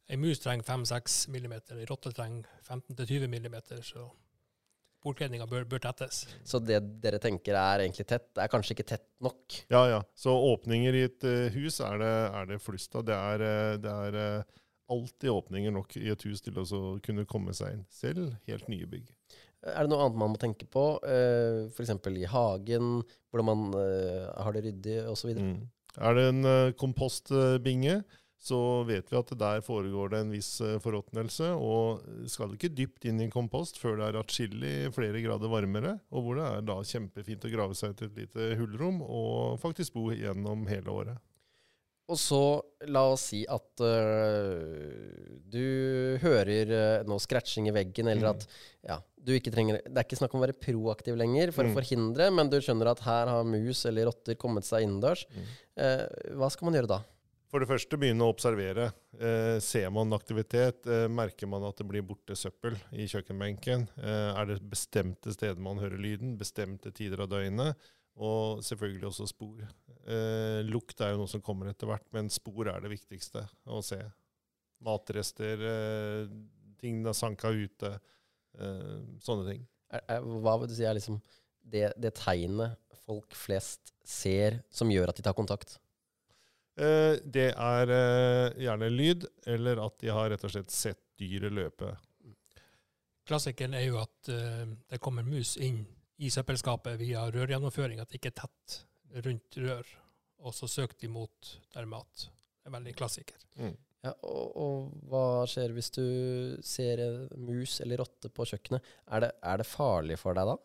Ei 0.07 0.15
mus 0.19 0.39
trenger 0.39 0.63
5-6 0.63 1.25
millimeter, 1.33 1.79
ei 1.79 1.87
rotte 1.89 2.13
trenger 2.15 2.47
15-20 2.67 3.27
millimeter, 3.31 3.81
så 3.83 4.05
sporkledninga 4.97 5.47
bør, 5.47 5.65
bør 5.69 5.81
tettes. 5.83 6.25
Så 6.47 6.59
det 6.63 6.79
dere 7.03 7.19
tenker 7.23 7.57
er 7.57 7.83
egentlig 7.83 8.07
tett, 8.09 8.29
det 8.35 8.43
er 8.43 8.51
kanskje 8.51 8.75
ikke 8.75 8.87
tett 8.93 9.07
nok. 9.23 9.59
Ja, 9.71 9.83
ja. 9.91 9.99
Så 10.17 10.33
åpninger 10.51 10.95
i 10.95 11.03
et 11.07 11.27
eh, 11.27 11.51
hus 11.55 11.79
er 11.85 11.99
det, 12.01 12.13
er 12.39 12.49
det 12.51 12.61
flust 12.63 12.95
av. 12.97 13.05
Det 13.07 13.15
er, 13.15 13.45
eh, 13.47 13.75
det 13.83 13.93
er 14.07 14.19
eh, 14.23 14.57
alltid 14.93 15.33
åpninger 15.33 15.75
nok 15.75 15.97
i 15.99 16.07
et 16.13 16.27
hus 16.27 16.43
til 16.43 16.59
å 16.63 16.65
kunne 17.03 17.27
komme 17.29 17.55
seg 17.55 17.75
inn. 17.75 17.85
Selv 17.93 18.33
helt 18.49 18.67
nye 18.71 18.89
bygg. 18.89 19.11
Er 19.67 19.83
det 19.83 19.91
noe 19.91 20.05
annet 20.05 20.19
man 20.19 20.31
må 20.31 20.39
tenke 20.39 20.67
på? 20.69 20.83
Uh, 21.01 21.65
F.eks. 21.73 21.89
i 22.07 22.27
hagen, 22.29 23.01
hvordan 23.27 23.47
man 23.49 23.63
har 23.73 24.53
det 24.55 24.61
ryddig 24.67 24.99
osv. 25.09 25.33
Mm. 25.33 25.65
Er 25.97 26.17
det 26.17 26.25
en 26.29 26.45
uh, 26.45 26.75
kompostbinge, 26.77 28.01
så 28.37 28.59
vet 28.85 29.09
vi 29.11 29.17
at 29.17 29.31
der 29.39 29.63
foregår 29.65 30.11
det 30.13 30.19
en 30.21 30.31
viss 30.31 30.59
eh, 30.61 30.77
forråtnelse. 30.81 31.49
Og 31.57 32.03
skal 32.29 32.53
ikke 32.53 32.69
dypt 32.77 33.07
inn 33.09 33.23
i 33.23 33.31
kompost 33.33 33.79
før 33.81 33.97
det 33.97 34.11
er 34.11 34.19
atskillig 34.21 34.75
flere 34.95 35.23
grader 35.25 35.51
varmere, 35.51 35.95
og 36.13 36.23
hvor 36.23 36.37
det 36.37 36.45
er 36.45 36.67
da 36.67 36.77
kjempefint 36.85 37.47
å 37.47 37.51
grave 37.51 37.77
seg 37.77 37.97
til 37.97 38.11
et 38.11 38.21
lite 38.21 38.51
hullrom 38.59 39.01
og 39.01 39.57
faktisk 39.63 39.97
bo 39.97 40.11
gjennom 40.13 40.67
hele 40.69 40.93
året. 40.93 41.17
Og 42.07 42.15
så 42.15 42.39
la 42.87 43.01
oss 43.11 43.25
si 43.33 43.41
at 43.51 43.81
uh, 43.83 45.41
du 45.51 46.17
hører 46.23 46.71
uh, 46.71 47.07
noe 47.07 47.19
scratching 47.19 47.67
i 47.67 47.73
veggen, 47.75 48.07
eller 48.07 48.29
Mm. 48.31 48.37
at 48.37 48.47
ja, 48.87 48.97
du 49.27 49.33
ikke 49.35 49.51
trenger 49.51 49.81
Det 49.83 49.97
er 49.97 50.05
ikke 50.07 50.19
snakk 50.21 50.33
om 50.35 50.39
å 50.41 50.45
være 50.47 50.55
proaktiv 50.61 51.17
lenger 51.19 51.51
for 51.51 51.63
Mm. 51.67 51.73
å 51.73 51.77
forhindre, 51.81 52.29
men 52.33 52.49
du 52.49 52.57
skjønner 52.63 52.91
at 52.93 53.03
her 53.03 53.27
har 53.27 53.43
mus 53.43 53.85
eller 53.85 54.05
rotter 54.07 54.35
kommet 54.39 54.63
seg 54.63 54.83
innendørs. 54.87 55.25
Mm. 55.35 55.45
Uh, 55.77 56.07
hva 56.39 56.49
skal 56.51 56.69
man 56.69 56.79
gjøre 56.79 56.93
da? 56.95 57.01
For 57.47 57.63
det 57.63 57.69
første 57.69 57.95
begynne 57.95 58.25
å 58.25 58.33
observere. 58.33 58.89
Eh, 59.17 59.57
ser 59.63 59.89
man 59.89 60.11
aktivitet? 60.11 60.83
Eh, 60.85 61.07
merker 61.07 61.47
man 61.47 61.63
at 61.63 61.77
det 61.79 61.85
blir 61.87 62.03
borte 62.03 62.35
søppel 62.35 62.75
i 62.91 63.05
kjøkkenbenken? 63.07 63.85
Eh, 64.03 64.33
er 64.35 64.45
det 64.49 64.57
bestemte 64.67 65.31
steder 65.31 65.55
man 65.55 65.79
hører 65.79 65.95
lyden? 65.97 66.35
Bestemte 66.37 66.91
tider 66.91 67.21
av 67.23 67.29
døgnet? 67.31 67.77
Og 68.17 68.63
selvfølgelig 68.65 69.09
også 69.11 69.27
spor. 69.29 69.61
Eh, 70.09 70.61
lukt 70.65 71.01
er 71.03 71.13
jo 71.13 71.21
noe 71.21 71.29
som 71.29 71.43
kommer 71.43 71.69
etter 71.69 71.89
hvert, 71.89 72.05
men 72.15 72.31
spor 72.33 72.69
er 72.71 72.81
det 72.81 72.91
viktigste 72.95 73.43
å 73.69 73.81
se. 73.85 73.99
Matrester, 74.85 75.61
eh, 75.61 76.29
ting 76.81 77.03
det 77.05 77.11
er 77.13 77.17
sanka 77.17 77.51
ute, 77.53 77.91
eh, 78.57 78.95
sånne 79.25 79.51
ting. 79.51 79.65
Er, 79.93 80.03
er, 80.17 80.25
hva 80.43 80.57
vil 80.61 80.71
du 80.71 80.75
si 80.77 80.85
er 80.87 80.97
liksom 80.97 81.19
det, 81.61 81.91
det 81.99 82.15
tegnet 82.17 82.77
folk 83.05 83.35
flest 83.37 83.93
ser 84.07 84.61
som 84.73 84.89
gjør 84.91 85.11
at 85.11 85.19
de 85.19 85.25
tar 85.27 85.37
kontakt? 85.37 85.77
Eh, 86.77 87.17
det 87.25 87.51
er 87.53 87.93
eh, 87.93 88.57
gjerne 88.65 88.89
lyd, 88.93 89.25
eller 89.49 89.81
at 89.85 89.97
de 90.01 90.11
har 90.13 90.29
rett 90.33 90.45
og 90.45 90.53
slett 90.53 90.73
sett 90.73 91.01
dyret 91.17 91.53
løpe. 91.53 91.93
Klassikeren 93.27 93.73
er 93.75 93.87
jo 93.89 93.97
at 93.99 94.29
eh, 94.31 94.65
det 94.87 95.01
kommer 95.03 95.25
mus 95.25 95.55
inn 95.57 95.81
i 96.17 96.29
søppelskapet 96.33 96.97
via 96.99 97.25
rørgjennomføring, 97.33 98.01
at 98.01 98.09
det 98.09 98.21
ikke 98.21 98.33
er 98.33 98.39
tett 98.43 98.77
rundt 99.25 99.59
rør, 99.61 99.91
og 100.43 100.55
så 100.55 100.69
søker 100.69 100.97
de 101.01 101.09
mot 101.11 101.51
der 101.73 101.89
mat. 101.89 102.27
Det 102.27 102.69
er 102.69 102.77
veldig 102.77 102.95
klassiker. 102.97 103.43
Mm. 103.59 103.75
Ja, 104.05 104.13
og, 104.29 104.57
og 104.61 105.05
hva 105.09 105.25
skjer 105.49 105.73
hvis 105.75 105.89
du 105.95 106.05
ser 106.65 107.01
mus 107.39 107.79
eller 107.83 108.03
rotte 108.03 108.29
på 108.33 108.45
kjøkkenet? 108.47 108.85
Er 109.09 109.25
det, 109.25 109.31
er 109.41 109.61
det 109.61 109.67
farlig 109.67 110.19
for 110.21 110.37
deg 110.37 110.51
da? 110.51 110.57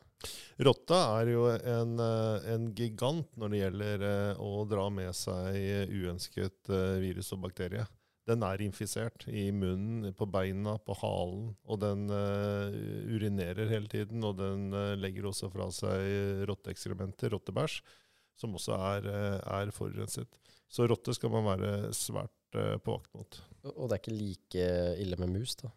Rotta 0.63 0.99
er 1.19 1.31
jo 1.33 1.47
en, 1.51 1.97
eh, 1.99 2.51
en 2.53 2.69
gigant 2.79 3.27
når 3.41 3.53
det 3.53 3.63
gjelder 3.63 4.05
eh, 4.07 4.43
å 4.43 4.63
dra 4.71 4.87
med 4.95 5.17
seg 5.17 5.57
uønsket 5.91 6.71
eh, 6.71 7.01
virus 7.03 7.33
og 7.35 7.43
bakterie. 7.49 7.87
Den 8.29 8.45
er 8.47 8.61
infisert 8.63 9.25
i 9.27 9.49
munnen, 9.51 10.13
på 10.15 10.29
beina, 10.31 10.77
på 10.87 10.95
halen, 11.01 11.49
og 11.67 11.81
den 11.83 12.05
uh, 12.07 12.71
urinerer 13.11 13.67
hele 13.71 13.91
tiden. 13.91 14.23
Og 14.23 14.37
den 14.39 14.69
uh, 14.71 14.93
legger 14.95 15.27
også 15.33 15.51
fra 15.51 15.67
seg 15.75 16.47
rotteekskrementer, 16.51 17.35
rottebæsj, 17.35 17.81
som 18.39 18.55
også 18.59 18.79
er, 18.79 19.11
uh, 19.11 19.41
er 19.59 19.75
forurenset. 19.75 20.39
Så 20.71 20.87
rotte 20.87 21.15
skal 21.17 21.35
man 21.35 21.51
være 21.51 21.91
svært 21.97 22.33
eh, 22.59 22.77
på 22.83 22.99
mot. 23.15 23.41
Og 23.63 23.87
det 23.87 23.95
er 23.95 24.01
ikke 24.01 24.15
like 24.17 24.63
ille 24.99 25.17
med 25.21 25.31
mus, 25.37 25.53
da? 25.61 25.69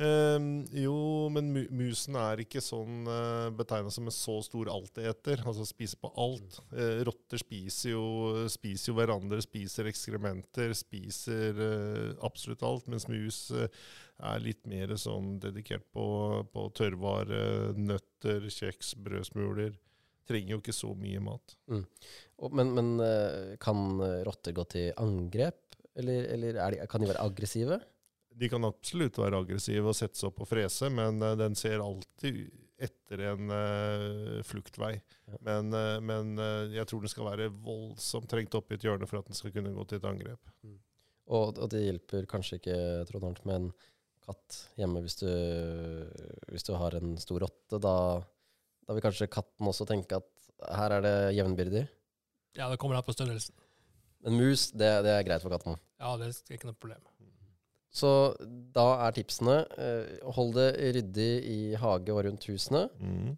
Um, 0.00 0.46
jo, 0.80 0.94
men 1.34 1.50
mu 1.52 1.60
musen 1.76 2.16
er 2.16 2.40
ikke 2.40 2.62
sånn 2.64 3.04
uh, 3.04 3.50
betegna 3.52 3.92
som 3.92 4.08
en 4.08 4.16
så 4.16 4.38
stor 4.46 4.70
alteter. 4.72 5.42
Altså 5.44 5.66
spiser 5.68 6.00
på 6.00 6.08
alt. 6.24 6.56
Uh, 6.72 7.02
rotter 7.04 7.42
spiser 7.42 7.92
jo, 7.92 8.06
spiser 8.48 8.94
jo 8.94 8.96
hverandre, 8.96 9.42
spiser 9.44 9.90
ekskrementer, 9.92 10.72
spiser 10.78 11.60
uh, 11.60 12.10
absolutt 12.24 12.64
alt. 12.64 12.88
Mens 12.88 13.10
mus 13.12 13.44
uh, 13.52 13.68
er 14.24 14.40
litt 14.40 14.64
mer 14.70 14.96
sånn 14.96 15.36
dedikert 15.42 15.84
på, 15.92 16.06
på 16.48 16.68
tørrvare, 16.80 17.74
nøtter, 17.76 18.48
kjeks, 18.48 18.94
brødsmuler. 19.04 19.74
Trenger 20.24 20.54
jo 20.54 20.62
ikke 20.62 20.72
så 20.72 20.94
mye 20.96 21.20
mat. 21.20 21.58
Og, 21.68 22.54
men 22.56 22.72
men 22.74 22.94
eh, 23.04 23.54
kan 23.62 24.00
eh, 24.02 24.22
rotter 24.26 24.54
gå 24.56 24.64
til 24.72 24.92
angrep? 25.00 25.63
Eller, 25.98 26.26
eller 26.34 26.58
er 26.58 26.74
de, 26.74 26.86
kan 26.90 27.02
de 27.02 27.10
være 27.10 27.22
aggressive? 27.22 27.78
De 28.34 28.50
kan 28.50 28.66
absolutt 28.66 29.20
være 29.20 29.38
aggressive 29.44 29.86
og 29.86 29.94
sette 29.94 30.18
seg 30.18 30.32
opp 30.32 30.42
og 30.42 30.50
frese, 30.50 30.90
men 30.90 31.22
uh, 31.22 31.36
den 31.38 31.54
ser 31.58 31.82
alltid 31.84 32.40
etter 32.82 33.20
en 33.30 33.52
uh, 33.54 34.40
fluktvei. 34.46 34.96
Ja. 35.30 35.38
Men, 35.46 35.70
uh, 35.70 36.00
men 36.02 36.34
jeg 36.74 36.88
tror 36.90 37.04
den 37.04 37.12
skal 37.12 37.28
være 37.30 37.46
voldsomt 37.54 38.26
trengt 38.30 38.56
opp 38.58 38.72
i 38.72 38.78
et 38.78 38.86
hjørne 38.88 39.06
for 39.06 39.22
at 39.22 39.30
den 39.30 39.38
skal 39.38 39.54
kunne 39.54 39.72
gå 39.76 39.86
til 39.86 40.02
et 40.02 40.08
angrep. 40.10 40.54
Og, 41.30 41.54
og 41.54 41.66
det 41.72 41.84
hjelper 41.86 42.26
kanskje 42.28 42.58
ikke 42.58 42.78
Trond 43.08 43.30
Arnt, 43.30 43.44
med 43.48 43.60
en 43.60 43.70
katt 44.24 44.58
hjemme 44.80 45.00
hvis 45.04 45.20
du, 45.22 45.28
hvis 46.50 46.66
du 46.66 46.74
har 46.76 46.96
en 46.98 47.14
stor 47.20 47.44
rotte. 47.46 47.78
Da, 47.80 47.94
Da 48.84 48.96
vil 48.96 49.04
kanskje 49.04 49.30
katten 49.32 49.68
også 49.70 49.86
tenke 49.88 50.18
at 50.20 50.28
her 50.76 50.98
er 50.98 51.04
det 51.04 51.16
jevnbyrdig. 51.38 51.84
Ja, 52.58 52.68
det 52.70 52.78
kommer 52.82 52.98
an 52.98 53.06
på 53.06 53.14
størrelsen. 53.16 53.56
Men 54.24 54.38
mus, 54.40 54.70
det, 54.72 54.90
det 55.04 55.12
er 55.12 55.26
greit 55.26 55.44
for 55.44 55.52
katten. 55.52 55.76
Ja, 56.00 56.14
det 56.20 56.30
er 56.32 56.56
ikke 56.56 56.70
noe 56.70 56.80
problem. 56.80 57.02
Så 57.94 58.08
da 58.74 58.86
er 59.04 59.14
tipsene 59.14 59.60
eh, 59.78 60.16
hold 60.34 60.56
det 60.56 60.70
ryddig 60.96 61.32
i 61.46 61.58
hage 61.78 62.10
og 62.14 62.24
rundt 62.26 62.48
husene. 62.50 62.88
Mm. 62.98 63.36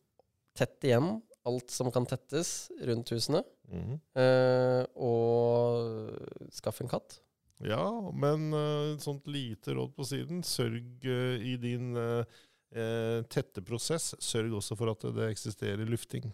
Tett 0.57 0.87
igjen 0.89 1.19
alt 1.47 1.71
som 1.71 1.93
kan 1.95 2.07
tettes 2.09 2.71
rundt 2.89 3.13
husene. 3.13 3.43
Mm. 3.69 3.99
Eh, 4.23 4.83
og 4.97 6.49
skaff 6.57 6.81
en 6.83 6.91
katt. 6.91 7.21
Ja, 7.65 7.87
men 8.13 8.51
et 8.53 8.99
uh, 8.99 9.01
sånt 9.01 9.29
lite 9.31 9.77
råd 9.77 9.95
på 9.97 10.05
siden. 10.05 10.43
Sørg 10.45 11.07
uh, 11.09 11.37
i 11.41 11.55
din 11.61 11.97
eh, 11.97 12.41
eh, 12.77 13.21
tette 13.33 13.63
prosess. 13.65 14.13
Sørg 14.21 14.59
også 14.59 14.77
for 14.77 14.93
at 14.93 15.07
det 15.17 15.31
eksisterer 15.31 15.89
lufting. 15.89 16.29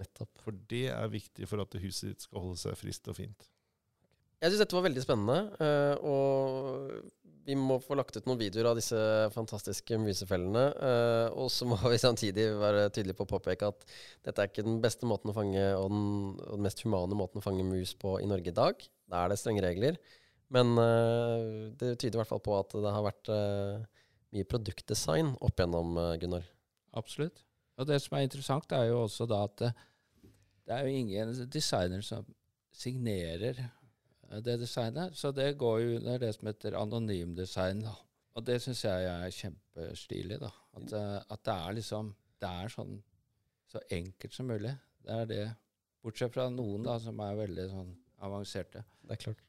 Nettopp. 0.00 0.30
For 0.44 0.56
det 0.70 0.86
er 0.94 1.10
viktig 1.12 1.48
for 1.50 1.62
at 1.64 1.74
huset 1.82 2.12
ditt 2.12 2.24
skal 2.24 2.44
holde 2.44 2.60
seg 2.60 2.78
friskt 2.80 3.10
og 3.12 3.18
fint. 3.18 3.48
Jeg 4.42 4.50
syns 4.50 4.62
dette 4.64 4.74
var 4.74 4.86
veldig 4.88 5.02
spennende. 5.04 5.36
eh, 5.62 5.96
og 6.02 7.12
vi 7.46 7.56
må 7.58 7.76
få 7.82 7.96
lagt 7.98 8.16
ut 8.16 8.26
noen 8.26 8.38
videoer 8.38 8.70
av 8.70 8.78
disse 8.78 8.98
fantastiske 9.34 9.98
musefellene. 10.02 10.64
eh, 10.88 11.28
og 11.36 11.50
så 11.50 11.66
må 11.68 11.78
vi 11.92 12.00
samtidig 12.00 12.48
være 12.58 12.88
tydelige 12.90 13.18
på 13.18 13.26
å 13.26 13.32
påpeke 13.36 13.70
at 13.70 13.86
dette 14.24 14.42
er 14.42 14.50
ikke 14.50 14.66
den 14.66 14.80
beste 14.82 15.06
måten 15.06 15.30
å 15.30 15.36
fange, 15.36 15.62
og 15.76 15.88
den, 15.92 16.04
og 16.48 16.56
den 16.56 16.66
mest 16.66 16.82
humane 16.82 17.18
måten 17.18 17.42
å 17.42 17.44
fange 17.44 17.66
mus 17.66 17.94
på 17.94 18.16
i 18.22 18.26
Norge 18.30 18.50
i 18.50 18.58
dag. 18.58 18.82
Da 19.10 19.24
er 19.24 19.32
det 19.32 19.38
strenge 19.42 19.62
regler. 19.64 19.98
Men 20.52 20.74
eh, 20.78 21.72
det 21.78 21.96
tyder 21.98 22.16
i 22.16 22.22
hvert 22.22 22.32
fall 22.32 22.42
på 22.44 22.58
at 22.58 22.74
det 22.74 22.96
har 22.96 23.06
vært 23.06 23.30
mye 24.32 24.48
produktdesign 24.48 25.34
opp 25.44 25.60
igjennom, 25.60 25.96
eh, 26.00 26.16
Gunnar. 26.20 26.46
Absolutt. 26.96 27.44
Og 27.80 27.88
det 27.88 27.98
som 28.02 28.16
er 28.16 28.26
interessant, 28.26 28.72
er 28.72 28.90
jo 28.90 29.02
også 29.04 29.26
da 29.30 29.42
at 29.46 29.58
det, 29.62 29.72
det 30.66 30.74
er 30.76 30.86
jo 30.86 31.02
ingen 31.02 31.34
designer 31.50 32.04
som 32.06 32.26
signerer 32.72 33.62
eh, 33.62 34.40
det 34.44 34.58
designet. 34.60 35.16
Så 35.18 35.32
det 35.36 35.54
går 35.60 35.78
jo 35.80 35.96
under 36.00 36.18
det 36.22 36.34
som 36.36 36.50
heter 36.50 36.78
anonymdesign. 36.78 37.84
da. 37.86 37.94
Og 38.36 38.46
det 38.46 38.60
syns 38.64 38.84
jeg 38.84 39.08
er 39.08 39.38
kjempestilig. 39.38 40.40
da. 40.40 40.52
At, 40.76 40.92
eh, 40.98 41.18
at 41.28 41.44
det 41.44 41.56
er 41.56 41.80
liksom 41.80 42.14
Det 42.42 42.48
er 42.50 42.72
sånn 42.72 42.96
så 43.70 43.80
enkelt 43.94 44.34
som 44.34 44.48
mulig. 44.50 44.72
Det 45.02 45.14
er 45.14 45.28
det. 45.30 45.44
Bortsett 46.02 46.34
fra 46.34 46.48
noen 46.50 46.82
da 46.82 46.98
som 47.00 47.20
er 47.22 47.38
veldig 47.38 47.66
sånn 47.70 47.92
avanserte. 48.26 48.82
Det 49.06 49.14
er 49.14 49.20
klart. 49.22 49.44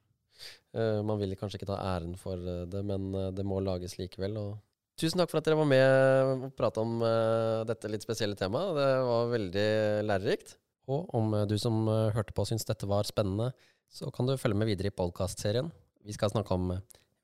Uh, 0.73 1.01
man 1.05 1.19
vil 1.21 1.35
kanskje 1.37 1.59
ikke 1.59 1.69
ta 1.69 1.79
æren 1.93 2.15
for 2.17 2.37
eh, 2.37 2.63
det, 2.69 2.81
men 2.85 3.09
eh, 3.13 3.31
det 3.37 3.45
må 3.45 3.59
lages 3.61 3.97
likevel. 3.99 4.39
Og 4.41 4.53
tusen 4.99 5.21
takk 5.21 5.31
for 5.31 5.41
at 5.41 5.47
dere 5.47 5.59
var 5.59 5.69
med 5.69 6.33
og 6.33 6.49
prata 6.57 6.83
om 6.83 6.99
uh, 7.03 7.63
dette 7.67 7.91
litt 7.91 8.05
spesielle 8.05 8.37
temaet. 8.39 8.75
Det 8.77 8.89
var 9.09 9.31
veldig 9.33 9.69
lærerikt. 10.09 10.57
Og 10.91 11.13
om 11.15 11.31
eh, 11.31 11.45
du 11.47 11.55
som 11.55 11.85
eh, 11.87 12.09
hørte 12.11 12.33
på 12.35 12.43
syns 12.43 12.65
dette 12.67 12.87
var 12.89 13.07
spennende, 13.07 13.53
så 13.87 14.09
kan 14.11 14.27
du 14.27 14.33
følge 14.35 14.57
med 14.59 14.67
videre 14.67 14.89
i 14.91 14.95
podkastserien. 14.95 15.69
Vi 16.03 16.11
skal 16.11 16.33
snakke 16.33 16.57
om 16.57 16.73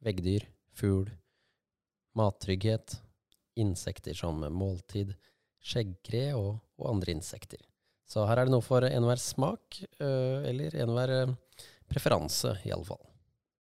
veggdyr, 0.05 0.45
fugl, 0.79 1.09
mattrygghet, 2.15 2.95
insekter 3.59 4.15
som 4.15 4.39
måltid, 4.55 5.11
skjeggkre 5.59 6.29
og, 6.39 6.61
og 6.79 6.87
andre 6.93 7.17
insekter. 7.17 7.59
Så 8.07 8.23
her 8.29 8.39
er 8.39 8.47
det 8.47 8.55
noe 8.55 8.63
for 8.63 8.87
enhver 8.87 9.19
smak, 9.19 9.81
eller 9.99 10.79
enhver 10.79 11.11
preferanse, 11.91 12.55
iallfall. 12.63 13.08